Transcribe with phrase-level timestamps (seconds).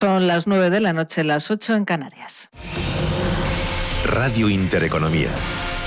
[0.00, 2.48] Son las 9 de la noche, las 8 en Canarias.
[4.06, 5.28] Radio Intereconomía.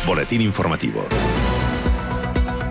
[0.06, 1.08] Boletín informativo.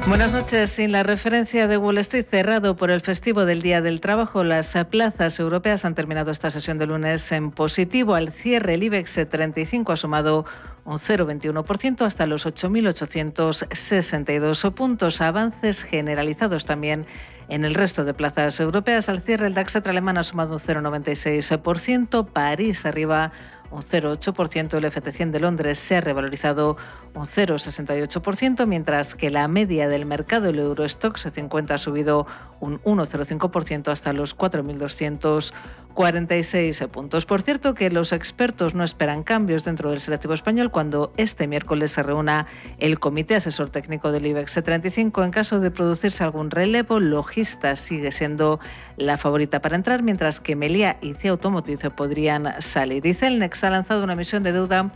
[0.07, 0.71] Buenas noches.
[0.71, 4.73] Sin la referencia de Wall Street cerrado por el festivo del Día del Trabajo, las
[4.89, 8.15] plazas europeas han terminado esta sesión de lunes en positivo.
[8.15, 10.45] Al cierre, el IBEX 35 ha sumado
[10.85, 15.21] un 0,21% hasta los 8.862 puntos.
[15.21, 17.05] Avances generalizados también
[17.53, 22.27] en el resto de plazas europeas, al cierre el DAX alemán ha sumado un 0,96%,
[22.27, 23.31] París arriba
[23.71, 26.79] un 0,8%, el FT100 de Londres se ha revalorizado
[27.15, 32.27] un 0,68%, mientras que la media del mercado, el Eurostox 50, ha subido
[32.61, 37.25] un 1,05% hasta los 4.246 puntos.
[37.27, 41.91] Por cierto, que los expertos no esperan cambios dentro del selectivo español cuando este miércoles
[41.93, 42.47] se reúna
[42.79, 45.23] el Comité Asesor Técnico del IBEX 35.
[45.25, 48.59] En caso de producirse algún relevo, Logista sigue siendo
[48.97, 53.05] la favorita para entrar, mientras que Melia y C Automotive podrían salir.
[53.05, 54.91] Y Celnex ha lanzado una emisión de deuda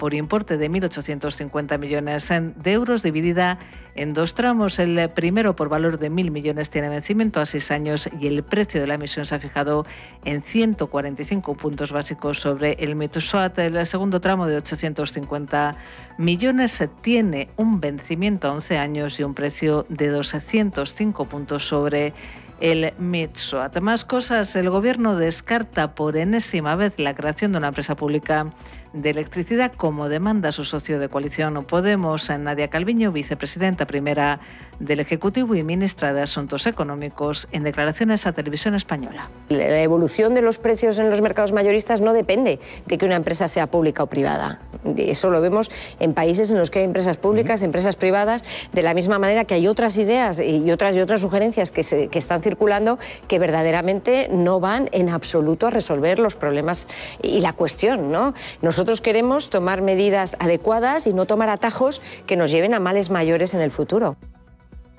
[0.00, 3.58] por importe de 1.850 millones de euros, dividida
[3.94, 4.78] en dos tramos.
[4.78, 8.80] El primero, por valor de 1.000 millones, tiene vencimiento a seis años y el precio
[8.80, 9.84] de la emisión se ha fijado
[10.24, 13.58] en 145 puntos básicos sobre el MITUSWAT.
[13.58, 15.76] El segundo tramo, de 850
[16.16, 22.12] millones, tiene un vencimiento a 11 años y un precio de 205 puntos sobre el
[22.60, 23.80] MITSOAT.
[23.80, 28.52] Más cosas, el Gobierno descarta por enésima vez la creación de una empresa pública
[28.92, 34.40] de electricidad como demanda su socio de coalición Podemos, Nadia Calviño, vicepresidenta primera
[34.80, 39.28] del Ejecutivo y ministra de Asuntos Económicos, en declaraciones a Televisión Española.
[39.50, 43.46] La evolución de los precios en los mercados mayoristas no depende de que una empresa
[43.48, 44.60] sea pública o privada.
[44.96, 48.94] Eso lo vemos en países en los que hay empresas públicas, empresas privadas, de la
[48.94, 52.42] misma manera que hay otras ideas y otras y otras sugerencias que, se, que están
[52.42, 56.86] circulando que verdaderamente no van en absoluto a resolver los problemas
[57.22, 58.10] y la cuestión.
[58.10, 58.32] ¿no?
[58.62, 63.54] Nosotros queremos tomar medidas adecuadas y no tomar atajos que nos lleven a males mayores
[63.54, 64.16] en el futuro.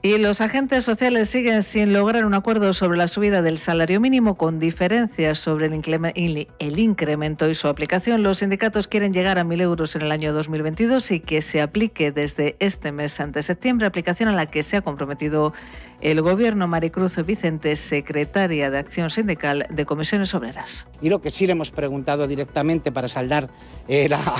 [0.04, 4.36] Y los agentes sociales siguen sin lograr un acuerdo sobre la subida del salario mínimo,
[4.36, 8.24] con diferencias sobre el incremento y su aplicación.
[8.24, 12.12] Los sindicatos quieren llegar a 1.000 euros en el año 2022 y que se aplique
[12.12, 15.54] desde este mes ante septiembre, aplicación a la que se ha comprometido
[16.02, 16.68] el Gobierno.
[16.68, 20.88] Maricruz Vicente, secretaria de Acción Sindical de Comisiones Obreras.
[21.00, 23.50] Y lo que sí le hemos preguntado directamente para saldar
[23.88, 24.36] eh, la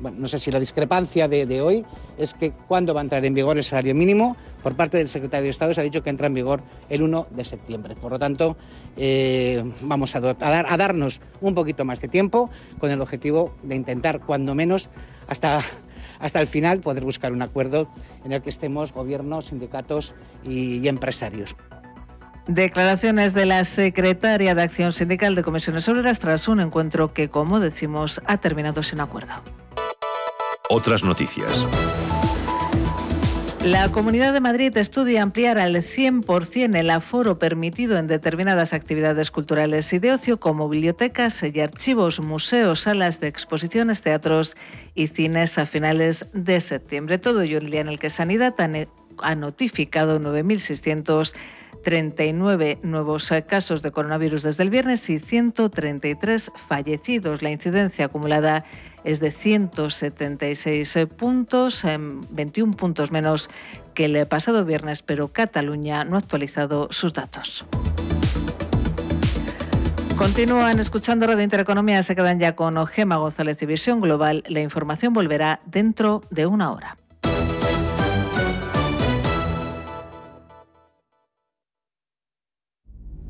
[0.00, 1.84] no sé si la discrepancia de, hoy
[2.18, 5.44] es que cuándo va a entrar en vigor el salario mínimo, por parte del secretario
[5.44, 7.96] de Estado se ha dicho que entra en vigor el 1 de septiembre.
[7.96, 8.56] Por lo tanto,
[8.96, 13.74] eh, vamos a, dar, a darnos un poquito más de tiempo con el objetivo de
[13.74, 14.88] intentar, cuando menos,
[15.26, 15.62] hasta
[16.20, 17.88] hasta el final poder buscar un acuerdo
[18.24, 21.56] en el que estemos gobiernos, sindicatos y empresarios.
[22.46, 27.58] Declaraciones de la secretaria de Acción Sindical de Comisiones Obreras tras un encuentro que, como
[27.58, 29.32] decimos, ha terminado sin acuerdo.
[30.70, 31.68] Otras noticias.
[33.62, 39.92] La Comunidad de Madrid estudia ampliar al 100% el aforo permitido en determinadas actividades culturales
[39.92, 44.56] y de ocio como bibliotecas y archivos, museos, salas de exposiciones, teatros
[44.94, 47.18] y cines a finales de septiembre.
[47.18, 48.54] Todo ello en el día en el que Sanidad
[49.18, 57.42] ha notificado 9.639 nuevos casos de coronavirus desde el viernes y 133 fallecidos.
[57.42, 58.64] La incidencia acumulada
[59.04, 61.84] de 176 puntos,
[62.30, 63.50] 21 puntos menos
[63.94, 67.64] que el pasado viernes, pero Cataluña no ha actualizado sus datos.
[70.16, 74.44] Continúan escuchando Radio Intereconomía, se quedan ya con Gema González y Visión Global.
[74.46, 76.96] La información volverá dentro de una hora.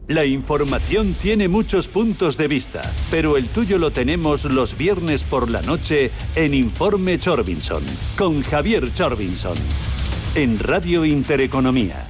[0.09, 5.51] La información tiene muchos puntos de vista, pero el tuyo lo tenemos los viernes por
[5.51, 7.83] la noche en Informe Chorbinson,
[8.19, 9.57] con Javier Chorbinson,
[10.35, 12.05] en Radio Intereconomía.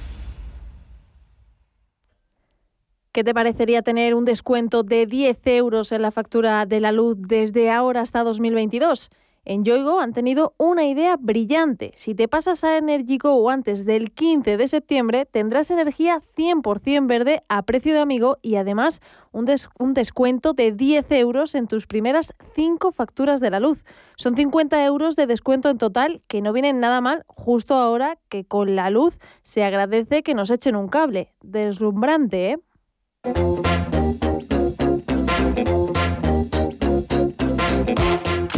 [3.13, 7.17] ¿Qué te parecería tener un descuento de 10 euros en la factura de la luz
[7.21, 9.09] desde ahora hasta 2022?
[9.47, 11.93] En Yoigo han tenido una idea brillante.
[11.95, 17.63] Si te pasas a EnergyGo antes del 15 de septiembre, tendrás energía 100% verde a
[17.63, 19.03] precio de amigo y además
[19.33, 19.47] un,
[19.79, 23.85] un, descuento de 10 euros en tus primeras 5 facturas de la luz.
[24.17, 28.45] Son 50 euros de descuento en total que no vienen nada mal justo ahora que
[28.45, 31.35] con la luz se agradece que nos echen un cable.
[31.43, 32.59] Deslumbrante, ¿eh?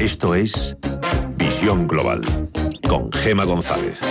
[0.00, 0.76] Esto es
[1.37, 2.20] Visión Global
[2.87, 4.02] con Gema González.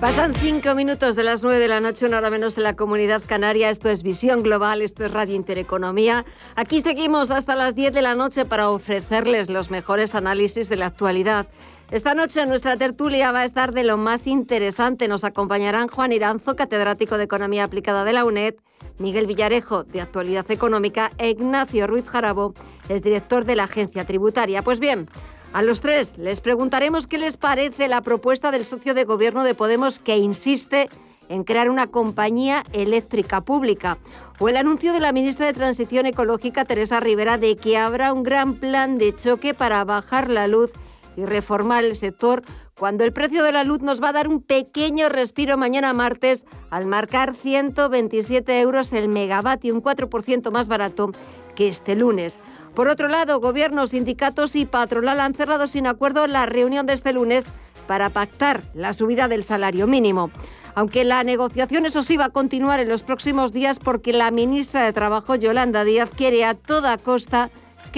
[0.00, 3.22] Pasan cinco minutos de las nueve de la noche, una hora menos en la comunidad
[3.24, 3.70] canaria.
[3.70, 6.24] Esto es Visión Global, esto es Radio Intereconomía.
[6.56, 10.86] Aquí seguimos hasta las 10 de la noche para ofrecerles los mejores análisis de la
[10.86, 11.46] actualidad.
[11.92, 15.06] Esta noche nuestra tertulia va a estar de lo más interesante.
[15.06, 18.56] Nos acompañarán Juan Iranzo, catedrático de Economía Aplicada de la UNED,
[18.98, 22.54] Miguel Villarejo, de Actualidad Económica, e Ignacio Ruiz Jarabo,
[22.88, 24.62] es director de la Agencia Tributaria.
[24.62, 25.08] Pues bien,
[25.52, 29.54] a los tres les preguntaremos qué les parece la propuesta del socio de gobierno de
[29.54, 30.88] Podemos que insiste
[31.28, 33.98] en crear una compañía eléctrica pública
[34.38, 38.22] o el anuncio de la ministra de Transición Ecológica Teresa Rivera de que habrá un
[38.22, 40.72] gran plan de choque para bajar la luz
[41.18, 42.42] y reformar el sector
[42.78, 46.46] cuando el precio de la luz nos va a dar un pequeño respiro mañana martes
[46.70, 51.10] al marcar 127 euros el megavatio, un 4% más barato
[51.56, 52.38] que este lunes.
[52.76, 57.12] Por otro lado, gobiernos, sindicatos y patronal han cerrado sin acuerdo la reunión de este
[57.12, 57.46] lunes
[57.88, 60.30] para pactar la subida del salario mínimo.
[60.76, 64.84] Aunque la negociación, eso sí, va a continuar en los próximos días porque la ministra
[64.84, 67.50] de Trabajo, Yolanda Díaz, quiere a toda costa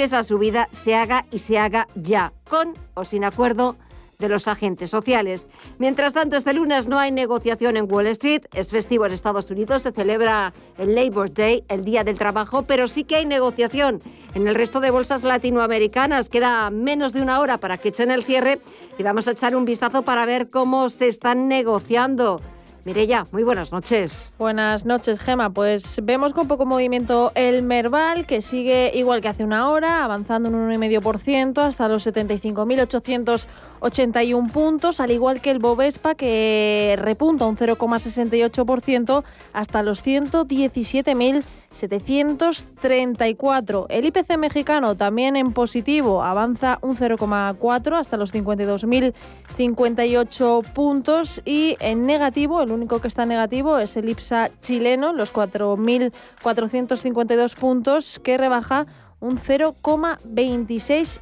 [0.03, 3.77] esa subida se haga y se haga ya, con o sin acuerdo
[4.21, 5.47] de los agentes sociales.
[5.79, 9.83] Mientras tanto, este lunes no hay negociación en Wall Street, es festivo en Estados Unidos,
[9.83, 13.99] se celebra el Labor Day, el Día del Trabajo, pero sí que hay negociación
[14.35, 16.29] en el resto de bolsas latinoamericanas.
[16.29, 18.61] Queda menos de una hora para que echen el cierre
[18.99, 22.41] y vamos a echar un vistazo para ver cómo se están negociando.
[22.85, 24.33] Mirella, muy buenas noches.
[24.39, 25.51] Buenas noches, Gema.
[25.51, 30.49] Pues vemos con poco movimiento el Merval, que sigue igual que hace una hora, avanzando
[30.49, 39.25] un 1,5% hasta los 75.881 puntos, al igual que el Bovespa, que repunta un 0,68%
[39.53, 43.87] hasta los 117.000 734.
[43.89, 52.07] El IPC mexicano también en positivo, avanza un 0,4 hasta los 52.058 puntos y en
[52.07, 58.87] negativo, el único que está negativo es el IPSA chileno, los 4.452 puntos que rebaja
[59.21, 61.21] un 0,26%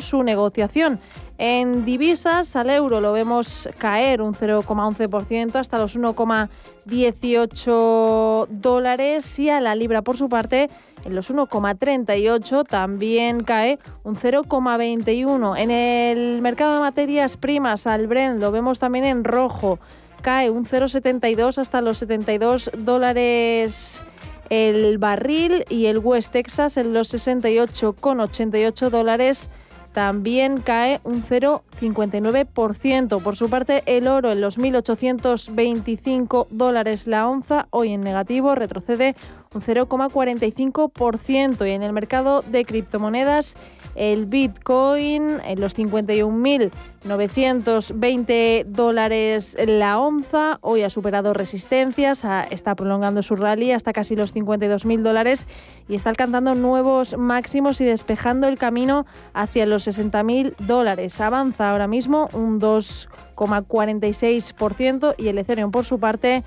[0.00, 1.00] su negociación.
[1.38, 9.60] En divisas, al euro lo vemos caer un 0,11% hasta los 1,18 dólares y a
[9.60, 10.68] la libra, por su parte,
[11.04, 15.58] en los 1,38 también cae un 0,21.
[15.58, 19.78] En el mercado de materias primas, al Brent lo vemos también en rojo,
[20.20, 24.02] cae un 0,72 hasta los 72 dólares
[24.50, 29.48] el barril y el West Texas en los 68,88 dólares
[29.92, 33.22] también cae un 0,59%.
[33.22, 39.16] Por su parte, el oro en los 1.825 dólares la onza, hoy en negativo, retrocede
[39.54, 41.68] un 0,45%.
[41.68, 43.56] Y en el mercado de criptomonedas,
[43.94, 50.58] el Bitcoin en los 51.920 dólares la onza.
[50.60, 55.46] Hoy ha superado resistencias, está prolongando su rally hasta casi los 52.000 dólares
[55.88, 61.20] y está alcanzando nuevos máximos y despejando el camino hacia los 60.000 dólares.
[61.20, 66.42] Avanza ahora mismo un 2,46% y el Ethereum por su parte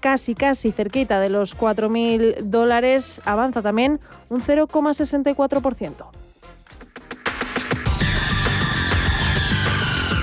[0.00, 6.25] casi casi cerquita de los 4.000 dólares avanza también un 0,64%.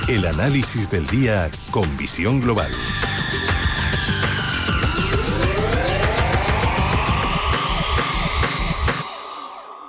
[0.09, 2.69] El análisis del día con visión global.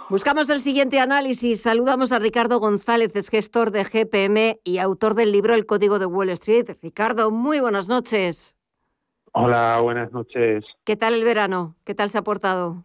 [0.09, 1.62] Buscamos el siguiente análisis.
[1.62, 6.06] Saludamos a Ricardo González, es gestor de GPM y autor del libro El Código de
[6.06, 6.76] Wall Street.
[6.80, 8.54] Ricardo, muy buenas noches.
[9.33, 10.64] Hola, buenas noches.
[10.85, 11.75] ¿Qué tal el verano?
[11.85, 12.85] ¿Qué tal se ha portado?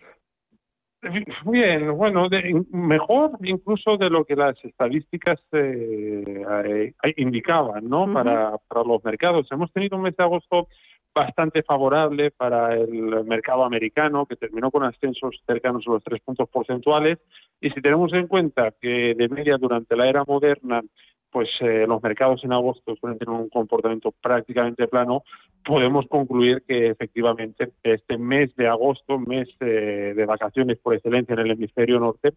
[1.46, 2.28] Bien, bueno,
[2.72, 8.12] mejor incluso de lo que las estadísticas eh, eh, indicaban, ¿no?
[8.12, 9.48] para, para los mercados.
[9.52, 10.68] Hemos tenido un mes de agosto
[11.16, 16.50] bastante favorable para el mercado americano, que terminó con ascensos cercanos a los tres puntos
[16.50, 17.20] porcentuales.
[17.62, 20.82] Y si tenemos en cuenta que de media durante la era moderna
[21.32, 25.24] pues eh, los mercados en agosto suelen tener un comportamiento prácticamente plano,
[25.64, 31.40] podemos concluir que efectivamente este mes de agosto, mes eh, de vacaciones por excelencia en
[31.40, 32.34] el hemisferio norte,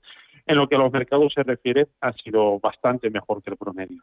[0.46, 4.02] en lo que a los mercados se refiere, ha sido bastante mejor que el promedio.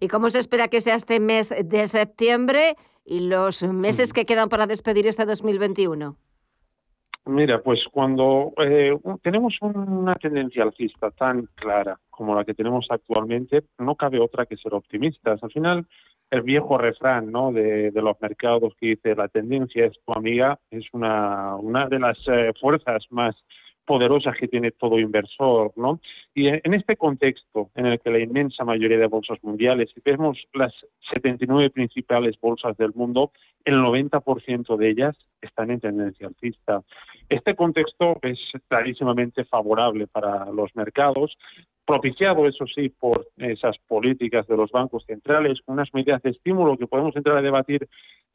[0.00, 4.48] ¿Y cómo se espera que sea este mes de septiembre y los meses que quedan
[4.48, 6.16] para despedir este 2021?
[7.28, 13.64] Mira, pues cuando eh, tenemos una tendencia alcista tan clara como la que tenemos actualmente,
[13.76, 15.42] no cabe otra que ser optimistas.
[15.42, 15.86] Al final,
[16.30, 17.52] el viejo refrán ¿no?
[17.52, 22.16] de, los mercados que dice la tendencia es tu amiga es una, una de las
[22.28, 23.36] eh, fuerzas más
[23.88, 25.98] poderosas que tiene todo inversor, ¿no?
[26.34, 30.36] Y en este contexto en el que la inmensa mayoría de bolsas mundiales, si vemos
[30.52, 30.74] las
[31.14, 33.32] 79 principales bolsas del mundo,
[33.64, 36.82] el 90% de ellas están en tendencia alcista.
[37.30, 41.38] Este contexto es clarísimamente favorable para los mercados,
[41.88, 46.86] propiciado, eso sí, por esas políticas de los bancos centrales, unas medidas de estímulo que
[46.86, 47.88] podemos entrar a debatir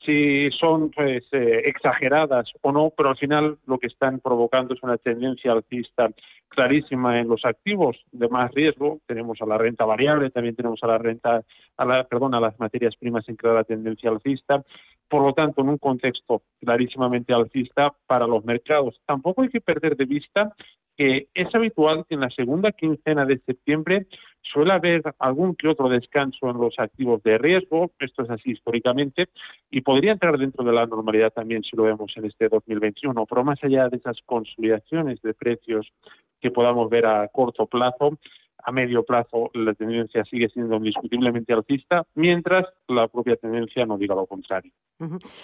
[0.03, 4.81] si son pues, eh, exageradas o no, pero al final lo que están provocando es
[4.81, 6.09] una tendencia alcista
[6.47, 8.99] clarísima en los activos de más riesgo.
[9.05, 11.43] Tenemos a la renta variable, también tenemos a la renta,
[11.77, 14.63] a la, perdón, a las materias primas en clara tendencia alcista.
[15.07, 19.95] Por lo tanto, en un contexto clarísimamente alcista para los mercados, tampoco hay que perder
[19.95, 20.55] de vista
[20.97, 24.07] que es habitual que en la segunda quincena de septiembre
[24.41, 29.29] suele haber algún que otro descanso en los activos de riesgo, esto es así históricamente,
[29.71, 33.43] y podría entrar dentro de la normalidad también si lo vemos en este 2021, pero
[33.43, 35.91] más allá de esas consolidaciones de precios
[36.39, 38.17] que podamos ver a corto plazo,
[38.65, 44.15] a medio plazo la tendencia sigue siendo indiscutiblemente alcista, mientras la propia tendencia no diga
[44.15, 44.71] lo contrario.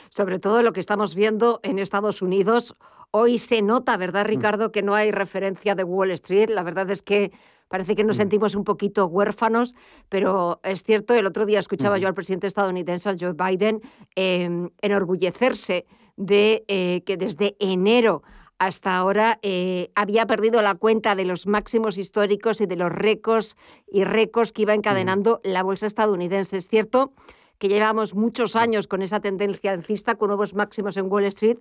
[0.10, 2.76] Sobre todo lo que estamos viendo en Estados Unidos,
[3.12, 4.30] hoy se nota, ¿verdad, mm.
[4.30, 6.50] Ricardo, que no hay referencia de Wall Street?
[6.50, 7.32] La verdad es que
[7.68, 8.22] parece que nos mm.
[8.22, 9.76] sentimos un poquito huérfanos,
[10.08, 13.82] pero es cierto, el otro día escuchaba yo al presidente estadounidense, Joe Biden,
[14.16, 15.86] em, enorgullecerse
[16.16, 18.24] de eh, que desde enero
[18.60, 23.56] hasta ahora eh, había perdido la cuenta de los máximos históricos y de los récords
[23.88, 26.58] y récords que iba encadenando la bolsa estadounidense.
[26.58, 27.14] Es cierto
[27.58, 31.60] que llevamos muchos años con esa tendencia alcista, con nuevos máximos en Wall Street,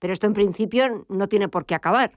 [0.00, 2.12] pero esto en principio no tiene por qué acabar.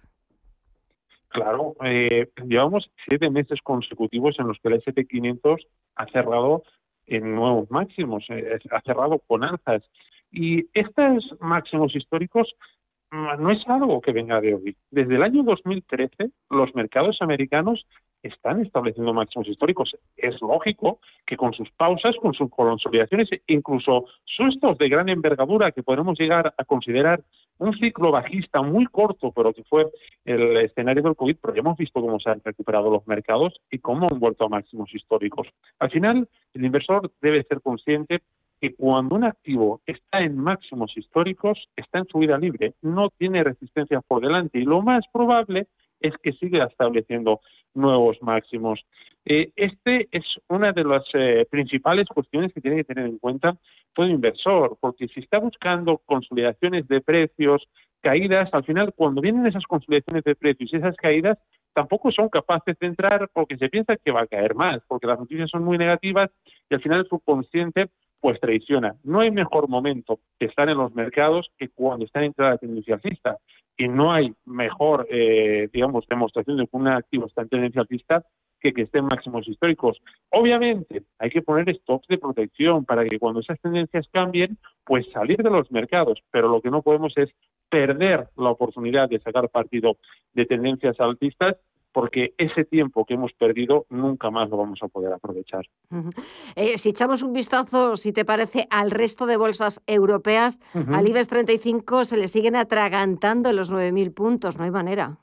[1.30, 5.58] Claro, eh, llevamos siete meses consecutivos en los que el SP500
[5.96, 6.63] ha cerrado
[7.06, 9.84] en nuevos máximos, eh, ha cerrado con alzas.
[10.32, 12.56] Y estos máximos históricos
[13.13, 14.75] no es algo que venga de hoy.
[14.89, 17.86] Desde el año 2013, los mercados americanos
[18.24, 19.96] están estableciendo máximos históricos.
[20.17, 25.84] Es lógico que con sus pausas, con sus consolidaciones, incluso sustos de gran envergadura que
[25.84, 27.22] podemos llegar a considerar
[27.60, 29.86] un ciclo bajista muy corto, pero que fue
[30.25, 33.77] el escenario del COVID, pero ya hemos visto cómo se han recuperado los mercados y
[33.77, 35.48] cómo han vuelto a máximos históricos.
[35.79, 38.22] Al final, el inversor debe ser consciente
[38.63, 43.43] que cuando un activo está en máximos históricos, está en su vida libre, no tiene
[43.43, 45.67] resistencia por delante y lo más probable
[46.00, 47.41] es que siga estableciendo
[47.74, 48.79] nuevos máximos.
[49.25, 53.58] Eh, este es una de las eh, principales cuestiones que tiene que tener en cuenta
[53.93, 57.67] todo inversor, porque si está buscando consolidaciones de precios,
[58.00, 61.38] caídas, al final cuando vienen esas consolidaciones de precios y esas caídas,
[61.74, 65.20] tampoco son capaces de entrar porque se piensa que va a caer más, porque las
[65.20, 66.32] noticias son muy negativas
[66.70, 67.89] y al final el subconsciente
[68.24, 68.96] pues traiciona.
[69.03, 72.96] No hay mejor momento que estar en los mercados que cuando está en entrada tendencia
[72.96, 73.38] alcista.
[73.75, 78.24] Y no hay mejor, eh, digamos, demostración de que un activo está en tendencia alcista
[78.62, 79.98] que que esté en máximos históricos.
[80.30, 85.44] Obviamente, hay que poner stocks de protección para que cuando esas tendencias cambien, pues salir
[85.44, 86.24] de los mercados.
[86.32, 87.30] Pero lo que no podemos es
[87.68, 89.98] perder la oportunidad de sacar partido
[90.32, 91.58] de tendencias altistas
[91.94, 95.66] porque ese tiempo que hemos perdido nunca más lo vamos a poder aprovechar.
[96.56, 101.28] Eh, si echamos un vistazo, si te parece, al resto de bolsas europeas, al IBEX
[101.28, 105.18] 35 se le siguen atragantando los 9.000 puntos, no hay manera.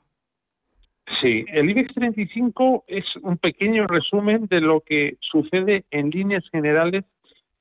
[1.21, 7.03] Sí, el IBEX 35 es un pequeño resumen de lo que sucede en líneas generales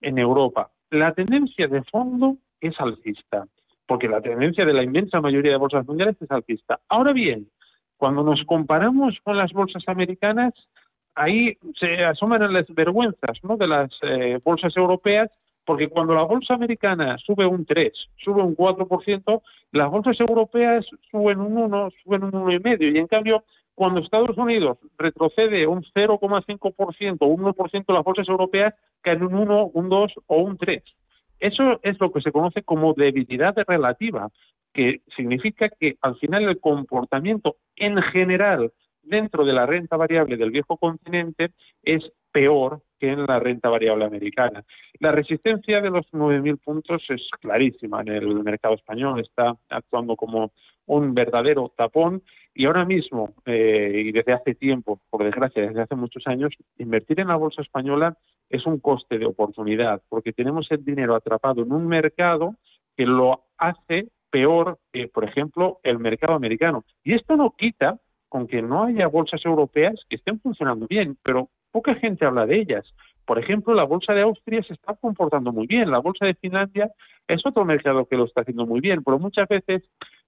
[0.01, 0.71] en Europa.
[0.91, 3.47] La tendencia de fondo es alcista,
[3.87, 6.79] porque la tendencia de la inmensa mayoría de bolsas mundiales es alcista.
[6.89, 7.49] Ahora bien,
[8.01, 10.55] cuando nos comparamos con las bolsas americanas,
[11.15, 13.59] ahí se asoman las vergüenzas ¿no?
[13.59, 15.31] de las eh, bolsas europeas,
[15.67, 17.93] porque cuando la bolsa americana sube un 3,
[18.25, 19.43] sube un 4%,
[19.73, 24.79] las bolsas europeas suben un 1, suben un 1,5%, y en cambio, cuando Estados Unidos
[24.97, 30.37] retrocede un 0,5% o un 1%, las bolsas europeas caen un 1, un 2 o
[30.39, 30.83] un 3.
[31.41, 34.29] Eso es lo que se conoce como debilidad relativa
[34.73, 40.51] que significa que al final el comportamiento en general dentro de la renta variable del
[40.51, 41.53] viejo continente
[41.83, 42.03] es
[42.33, 44.65] peor que en la renta variable americana.
[44.99, 50.53] La resistencia de los 9.000 puntos es clarísima en el mercado español, está actuando como
[50.87, 52.23] un verdadero tapón
[52.55, 57.21] y ahora mismo, eh, y desde hace tiempo, por desgracia, desde hace muchos años, invertir
[57.21, 58.17] en la bolsa española
[58.49, 62.57] es un coste de oportunidad, porque tenemos el dinero atrapado en un mercado
[62.97, 66.85] que lo hace peor que, por ejemplo, el mercado americano.
[67.05, 67.99] Y esto no quita
[68.31, 72.61] con que no haya bolsas europeas que estén funcionando bien, pero poca gente habla de
[72.61, 72.87] ellas,
[73.27, 76.91] Por ejemplo, la bolsa de Austria se está comportando muy bien, la bolsa de Finlandia
[77.29, 79.83] es otro mercado que lo está haciendo muy bien, pero muchas veces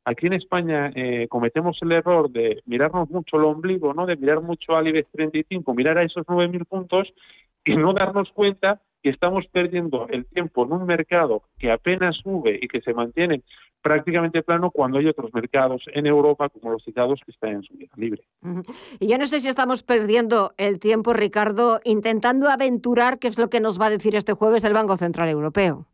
[0.04, 4.06] aquí en España eh, cometemos el error de mirarnos mucho el ombligo, ¿no?
[4.06, 7.12] De mirar mucho al IBEX 35, mirar a esos 9.000 puntos
[7.64, 12.58] y no darnos cuenta que estamos perdiendo el tiempo en un mercado que apenas sube
[12.60, 13.42] y que se mantiene
[13.82, 17.90] prácticamente plano cuando hay otros mercados en Europa, como los citados, que están en subida
[17.96, 18.22] libre.
[19.00, 23.50] Y yo no sé si estamos perdiendo el tiempo, Ricardo, intentando aventurar qué es lo
[23.50, 25.86] que nos va a decir este jueves el Banco Central Europeo.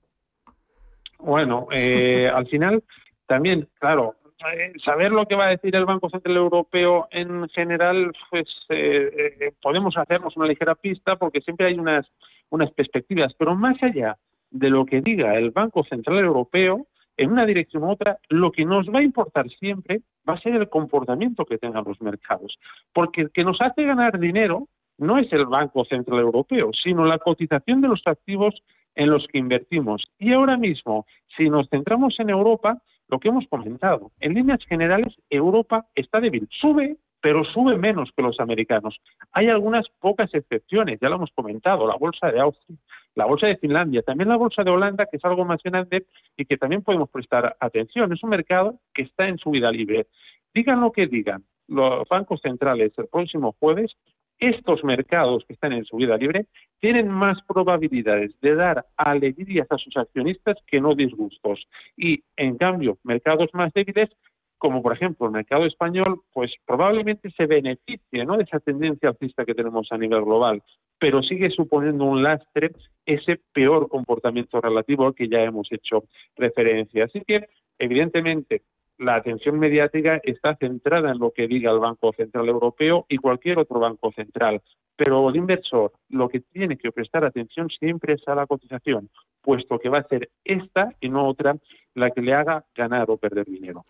[1.19, 2.85] Bueno, eh, al final
[3.27, 4.15] también, claro,
[4.55, 9.53] eh, saber lo que va a decir el Banco Central Europeo en general, pues eh,
[9.61, 12.07] podemos hacernos una ligera pista porque siempre hay unas,
[12.51, 14.17] unas perspectivas, pero más allá
[14.51, 18.65] de lo que diga el Banco Central Europeo, en una dirección u otra, lo que
[18.65, 22.59] nos va a importar siempre va a ser el comportamiento que tengan los mercados,
[22.93, 24.69] porque el que nos hace ganar dinero
[24.99, 28.55] no es el Banco Central Europeo, sino la cotización de los activos
[28.95, 30.05] en los que invertimos.
[30.19, 35.15] Y ahora mismo, si nos centramos en Europa, lo que hemos comentado, en líneas generales,
[35.31, 36.49] Europa está débil.
[36.61, 39.01] Sube, pero sube menos que los americanos.
[39.33, 42.79] Hay algunas pocas excepciones, ya lo hemos comentado, la bolsa de Austria,
[43.15, 46.45] la bolsa de Finlandia, también la bolsa de Holanda, que es algo más grande y
[46.45, 48.13] que también podemos prestar atención.
[48.13, 50.07] Es un mercado que está en subida libre.
[50.55, 53.95] Digan lo que digan los bancos centrales el próximo jueves,
[54.39, 56.47] estos mercados que están en subida libre
[56.81, 61.67] tienen más probabilidades de dar alegrías a sus accionistas que no disgustos.
[61.97, 64.11] Y, en cambio, mercados más débiles,
[64.59, 68.37] como por ejemplo el mercado español, pues probablemente se beneficie ¿no?
[68.37, 70.63] de esa tendencia alcista que tenemos a nivel global,
[70.99, 72.73] pero sigue suponiendo un lastre
[73.07, 76.05] ese peor comportamiento relativo al que ya hemos hecho
[76.37, 77.05] referencia.
[77.05, 77.47] Así que,
[77.79, 78.63] evidentemente,
[78.99, 83.59] la atención mediática está centrada en lo que diga el Banco Central Europeo y cualquier
[83.59, 84.61] otro banco central.
[84.97, 89.09] Pero el inversor lo que tiene que prestar atención siempre es a la cotización,
[89.41, 91.57] puesto que va a ser esta y no otra
[91.95, 93.85] la que le haga ganar o perder dinero.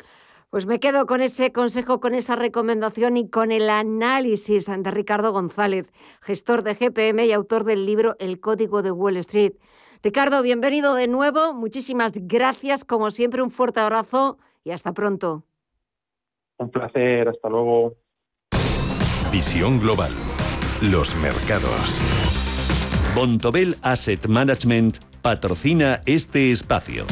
[0.50, 5.32] Pues me quedo con ese consejo, con esa recomendación y con el análisis de Ricardo
[5.32, 9.52] González, gestor de GPM y autor del libro El Código de Wall Street.
[10.02, 11.52] Ricardo, bienvenido de nuevo.
[11.52, 12.84] Muchísimas gracias.
[12.84, 14.38] Como siempre, un fuerte abrazo
[14.68, 15.44] y hasta pronto.
[16.58, 17.94] Un placer, hasta luego.
[19.32, 20.12] Visión Global.
[20.92, 21.98] Los mercados.
[23.14, 27.06] Bontobel Asset Management patrocina este espacio.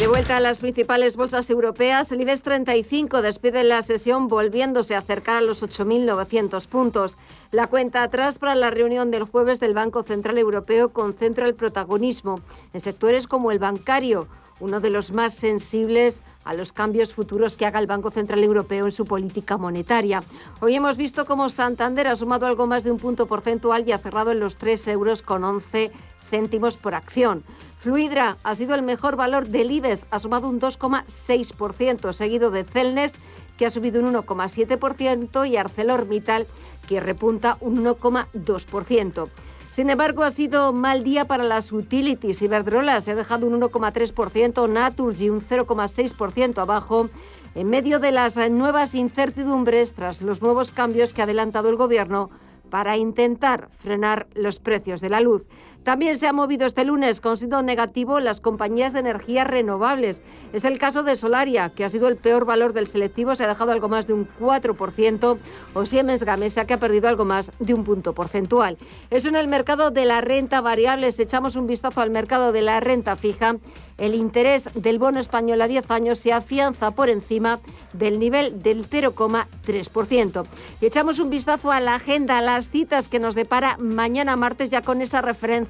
[0.00, 5.00] De vuelta a las principales bolsas europeas, el IBEX 35 despide la sesión volviéndose a
[5.00, 7.18] acercar a los 8.900 puntos.
[7.50, 12.40] La cuenta atrás para la reunión del jueves del Banco Central Europeo concentra el protagonismo
[12.72, 14.26] en sectores como el bancario,
[14.58, 18.86] uno de los más sensibles a los cambios futuros que haga el Banco Central Europeo
[18.86, 20.22] en su política monetaria.
[20.62, 23.98] Hoy hemos visto cómo Santander ha sumado algo más de un punto porcentual y ha
[23.98, 25.92] cerrado en los 3 euros con 11
[26.30, 27.44] céntimos por acción.
[27.80, 33.14] Fluidra ha sido el mejor valor del IBEX, ha sumado un 2,6%, seguido de Celnes,
[33.56, 36.46] que ha subido un 1,7%, y ArcelorMittal,
[36.86, 39.28] que repunta un 1,2%.
[39.70, 42.42] Sin embargo, ha sido mal día para las utilities.
[42.42, 47.08] Iberdrola se ha dejado un 1,3%, Naturgy un 0,6% abajo,
[47.54, 52.28] en medio de las nuevas incertidumbres tras los nuevos cambios que ha adelantado el Gobierno
[52.68, 55.44] para intentar frenar los precios de la luz.
[55.84, 60.22] También se ha movido este lunes con signo negativo las compañías de energías renovables.
[60.52, 63.48] Es el caso de Solaria, que ha sido el peor valor del selectivo, se ha
[63.48, 65.38] dejado algo más de un 4%,
[65.72, 68.76] o Siemens Gamesa, que ha perdido algo más de un punto porcentual.
[69.08, 71.12] Es en el mercado de la renta variable.
[71.12, 73.56] Si echamos un vistazo al mercado de la renta fija,
[73.96, 77.60] el interés del bono español a 10 años se afianza por encima
[77.92, 80.46] del nivel del 0,3%.
[80.80, 84.70] Y echamos un vistazo a la agenda, a las citas que nos depara mañana martes
[84.70, 85.69] ya con esa referencia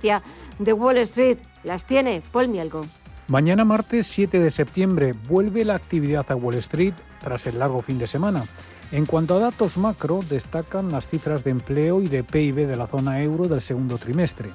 [0.58, 1.38] de Wall Street.
[1.62, 2.82] Las tiene Paul Mielgo.
[3.28, 7.98] Mañana martes 7 de septiembre vuelve la actividad a Wall Street tras el largo fin
[7.98, 8.44] de semana.
[8.92, 12.88] En cuanto a datos macro, destacan las cifras de empleo y de PIB de la
[12.88, 14.50] zona euro del segundo trimestre.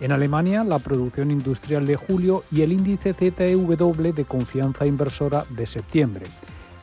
[0.00, 5.66] En Alemania, la producción industrial de julio y el índice ZEW de confianza inversora de
[5.66, 6.26] septiembre.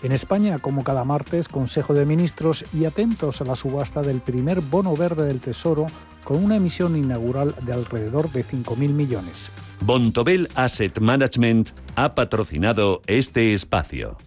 [0.04, 4.60] En España, como cada martes, Consejo de Ministros y atentos a la subasta del primer
[4.60, 5.86] bono verde del Tesoro
[6.26, 9.50] con una emisión inaugural de alrededor de 5.000 millones.
[9.80, 14.18] Bontobel Asset Management ha patrocinado este espacio.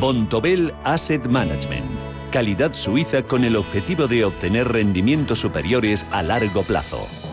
[0.00, 2.00] Bontobel Asset Management.
[2.32, 7.06] Calidad suiza con el objetivo de obtener rendimientos superiores a largo plazo.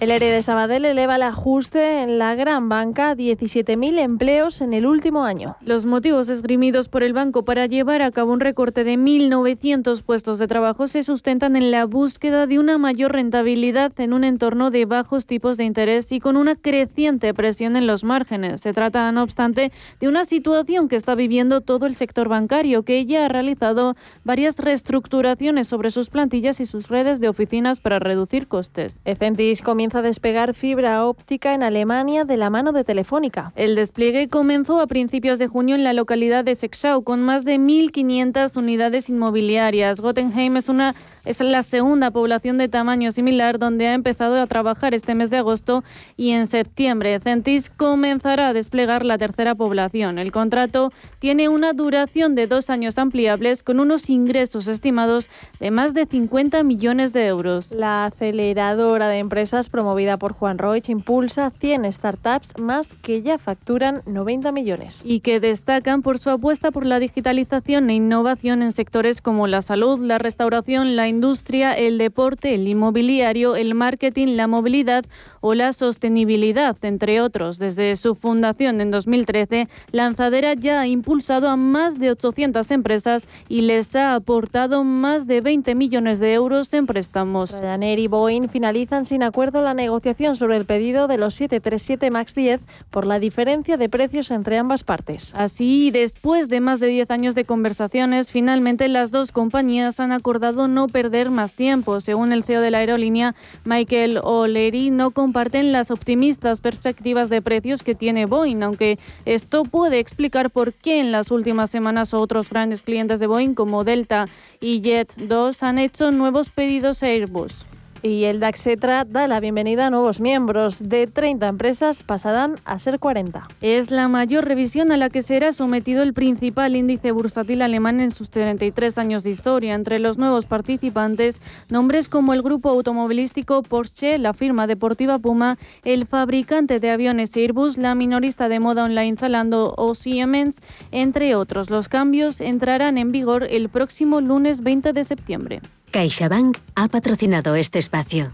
[0.00, 4.72] El ERE de Sabadell eleva el ajuste en la gran banca a 17.000 empleos en
[4.72, 5.56] el último año.
[5.60, 10.38] Los motivos esgrimidos por el banco para llevar a cabo un recorte de 1.900 puestos
[10.38, 14.84] de trabajo se sustentan en la búsqueda de una mayor rentabilidad en un entorno de
[14.84, 18.60] bajos tipos de interés y con una creciente presión en los márgenes.
[18.60, 23.04] Se trata, no obstante, de una situación que está viviendo todo el sector bancario, que
[23.04, 28.46] ya ha realizado varias reestructuraciones sobre sus plantillas y sus redes de oficinas para reducir
[28.46, 29.02] costes.
[29.04, 33.52] Ecentis comienza a despegar fibra óptica en Alemania de la mano de Telefónica.
[33.56, 37.58] El despliegue comenzó a principios de junio en la localidad de Sexau con más de
[37.58, 40.00] 1.500 unidades inmobiliarias.
[40.00, 40.94] Gottenheim es una
[41.28, 45.36] es la segunda población de tamaño similar donde ha empezado a trabajar este mes de
[45.36, 45.84] agosto
[46.16, 50.18] y en septiembre Centis comenzará a desplegar la tercera población.
[50.18, 55.28] El contrato tiene una duración de dos años ampliables con unos ingresos estimados
[55.60, 57.72] de más de 50 millones de euros.
[57.72, 64.02] La aceleradora de empresas promovida por Juan Roig impulsa 100 startups más que ya facturan
[64.06, 65.02] 90 millones.
[65.04, 69.62] Y que destacan por su apuesta por la digitalización e innovación en sectores como la
[69.62, 75.04] salud, la restauración, la industria, el deporte, el inmobiliario, el marketing, la movilidad
[75.40, 77.60] o la sostenibilidad, entre otros.
[77.60, 83.60] Desde su fundación en 2013, Lanzadera ya ha impulsado a más de 800 empresas y
[83.60, 87.56] les ha aportado más de 20 millones de euros en préstamos.
[87.60, 92.34] Ryanair y Boeing finalizan sin acuerdo la negociación sobre el pedido de los 737 MAX
[92.34, 95.32] 10 por la diferencia de precios entre ambas partes.
[95.34, 100.68] Así, después de más de 10 años de conversaciones, finalmente las dos compañías han acordado
[100.68, 102.00] no perder más tiempo.
[102.00, 107.82] Según el CEO de la aerolínea, Michael O'Leary, no comparten las optimistas perspectivas de precios
[107.82, 112.82] que tiene Boeing, aunque esto puede explicar por qué en las últimas semanas otros grandes
[112.82, 114.26] clientes de Boeing como Delta
[114.60, 117.77] y Jet2 han hecho nuevos pedidos a Airbus.
[118.00, 120.88] Y el Daxetra da la bienvenida a nuevos miembros.
[120.88, 123.48] De 30 empresas pasarán a ser 40.
[123.60, 128.12] Es la mayor revisión a la que será sometido el principal índice bursátil alemán en
[128.12, 129.74] sus 33 años de historia.
[129.74, 136.06] Entre los nuevos participantes, nombres como el grupo automovilístico Porsche, la firma deportiva Puma, el
[136.06, 140.60] fabricante de aviones Airbus, la minorista de moda online Zalando o Siemens,
[140.92, 141.68] entre otros.
[141.68, 145.60] Los cambios entrarán en vigor el próximo lunes 20 de septiembre.
[145.90, 148.32] CaixaBank ha patrocinado este espacio.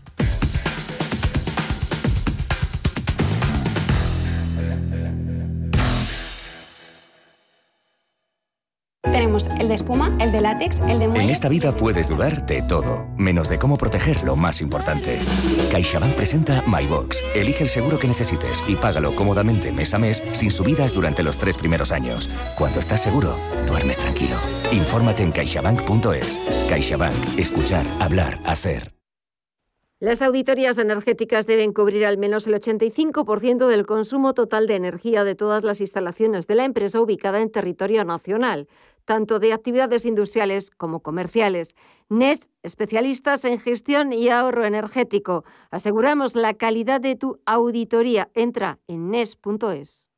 [9.35, 11.25] Tenemos el de espuma, el de látex, el de muelle...
[11.25, 15.19] En esta vida puedes dudar de todo, menos de cómo proteger lo más importante.
[15.73, 17.21] CaixaBank presenta MyBox.
[17.35, 21.37] Elige el seguro que necesites y págalo cómodamente mes a mes sin subidas durante los
[21.37, 22.31] tres primeros años.
[22.57, 24.37] Cuando estás seguro, duermes tranquilo.
[24.71, 26.41] Infórmate en caixabank.es.
[26.69, 27.37] CaixaBank.
[27.37, 28.95] Escuchar, hablar, hacer.
[30.01, 35.35] Las auditorías energéticas deben cubrir al menos el 85% del consumo total de energía de
[35.35, 38.69] todas las instalaciones de la empresa ubicada en territorio nacional
[39.05, 41.75] tanto de actividades industriales como comerciales.
[42.09, 45.45] NES, especialistas en gestión y ahorro energético.
[45.71, 48.31] Aseguramos la calidad de tu auditoría.
[48.35, 50.09] Entra en NES.es.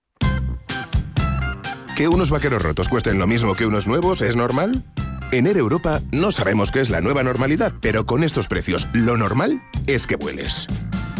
[1.96, 4.84] ¿Que unos vaqueros rotos cuesten lo mismo que unos nuevos es normal?
[5.32, 9.16] En Air Europa no sabemos qué es la nueva normalidad, pero con estos precios, lo
[9.16, 10.68] normal es que vueles.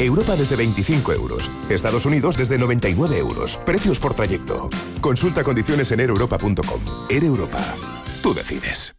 [0.04, 1.50] Europa desde 25 euros.
[1.68, 3.60] Estados Unidos desde 99 euros.
[3.64, 4.68] Precios por trayecto.
[5.00, 6.80] Consulta condiciones en ereuropa.com.
[7.08, 7.76] Air Europa.
[8.22, 8.95] Tú decides.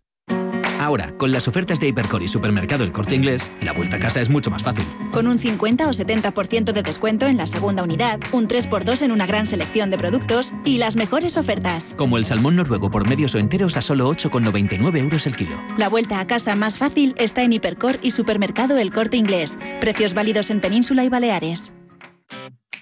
[0.88, 4.21] Ahora, con las ofertas de Hipercor y Supermercado El Corte Inglés, la vuelta a casa
[4.21, 4.86] es mucho más fácil.
[5.12, 9.26] Con un 50 o 70% de descuento en la segunda unidad, un 3x2 en una
[9.26, 11.93] gran selección de productos y las mejores ofertas.
[11.97, 15.62] Como el salmón noruego por medios o enteros a solo 8,99 euros el kilo.
[15.78, 19.58] La vuelta a casa más fácil está en Hipercor y Supermercado El Corte Inglés.
[19.82, 21.73] Precios válidos en Península y Baleares.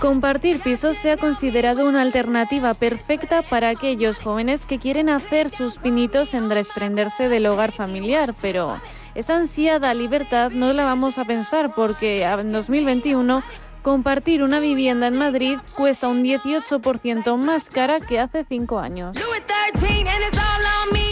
[0.00, 5.76] Compartir pisos se ha considerado una alternativa perfecta para aquellos jóvenes que quieren hacer sus
[5.76, 8.80] pinitos en desprenderse del hogar familiar, pero
[9.14, 13.42] esa ansiada libertad no la vamos a pensar porque en 2021
[13.80, 19.16] compartir una vivienda en Madrid cuesta un 18% más cara que hace cinco años.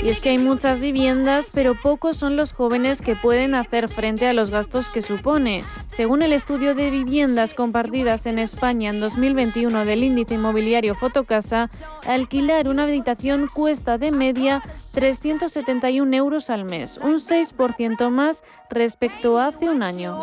[0.02, 4.26] Y es que hay muchas viviendas, pero pocos son los jóvenes que pueden hacer frente
[4.26, 5.64] a los gastos que supone.
[5.88, 11.70] Según el estudio de viviendas compartidas en España en 2021 del índice inmobiliario Fotocasa,
[12.06, 14.62] alquilar una habitación cuesta de media
[14.94, 20.22] 371 euros al mes, un 6% más respecto a hace un año.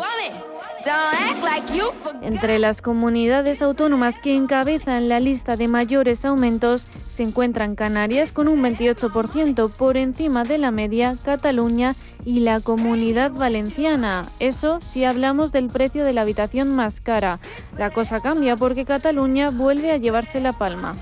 [2.22, 8.46] Entre las comunidades autónomas que encabezan la lista de mayores aumentos se encuentran Canarias con
[8.46, 14.26] un 28% por encima de la media, Cataluña y la Comunidad Valenciana.
[14.38, 17.40] Eso si hablamos del precio de la habitación más cara.
[17.76, 20.94] La cosa cambia porque Cataluña vuelve a llevarse la palma.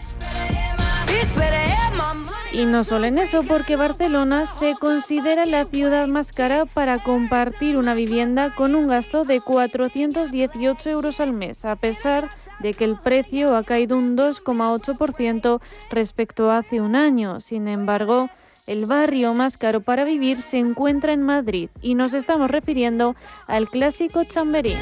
[2.54, 7.76] Y no solo en eso, porque Barcelona se considera la ciudad más cara para compartir
[7.76, 12.96] una vivienda con un gasto de 418 euros al mes, a pesar de que el
[12.96, 17.40] precio ha caído un 2,8% respecto a hace un año.
[17.40, 18.30] Sin embargo,
[18.68, 23.16] el barrio más caro para vivir se encuentra en Madrid y nos estamos refiriendo
[23.48, 24.76] al clásico Chamberí.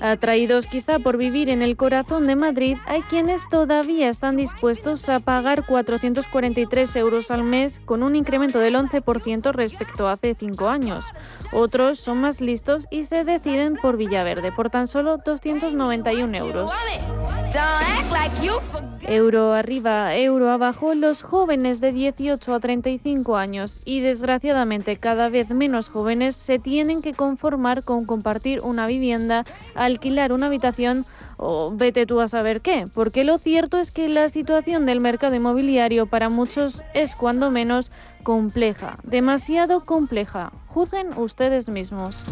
[0.00, 5.20] Atraídos quizá por vivir en el corazón de Madrid, hay quienes todavía están dispuestos a
[5.20, 11.04] pagar 443 euros al mes con un incremento del 11% respecto a hace cinco años.
[11.52, 16.70] Otros son más listos y se deciden por Villaverde por tan solo 291 euros.
[19.02, 25.50] Euro arriba, euro abajo, los jóvenes de 18 a 35 años y desgraciadamente cada vez
[25.50, 31.06] menos jóvenes se tienen que conformar con compartir una vivienda, alquilar una habitación
[31.38, 35.34] o vete tú a saber qué, porque lo cierto es que la situación del mercado
[35.34, 37.90] inmobiliario para muchos es cuando menos
[38.22, 40.52] compleja, demasiado compleja.
[40.68, 42.22] Juzguen ustedes mismos.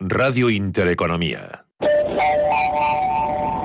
[0.00, 1.66] Radio Intereconomía.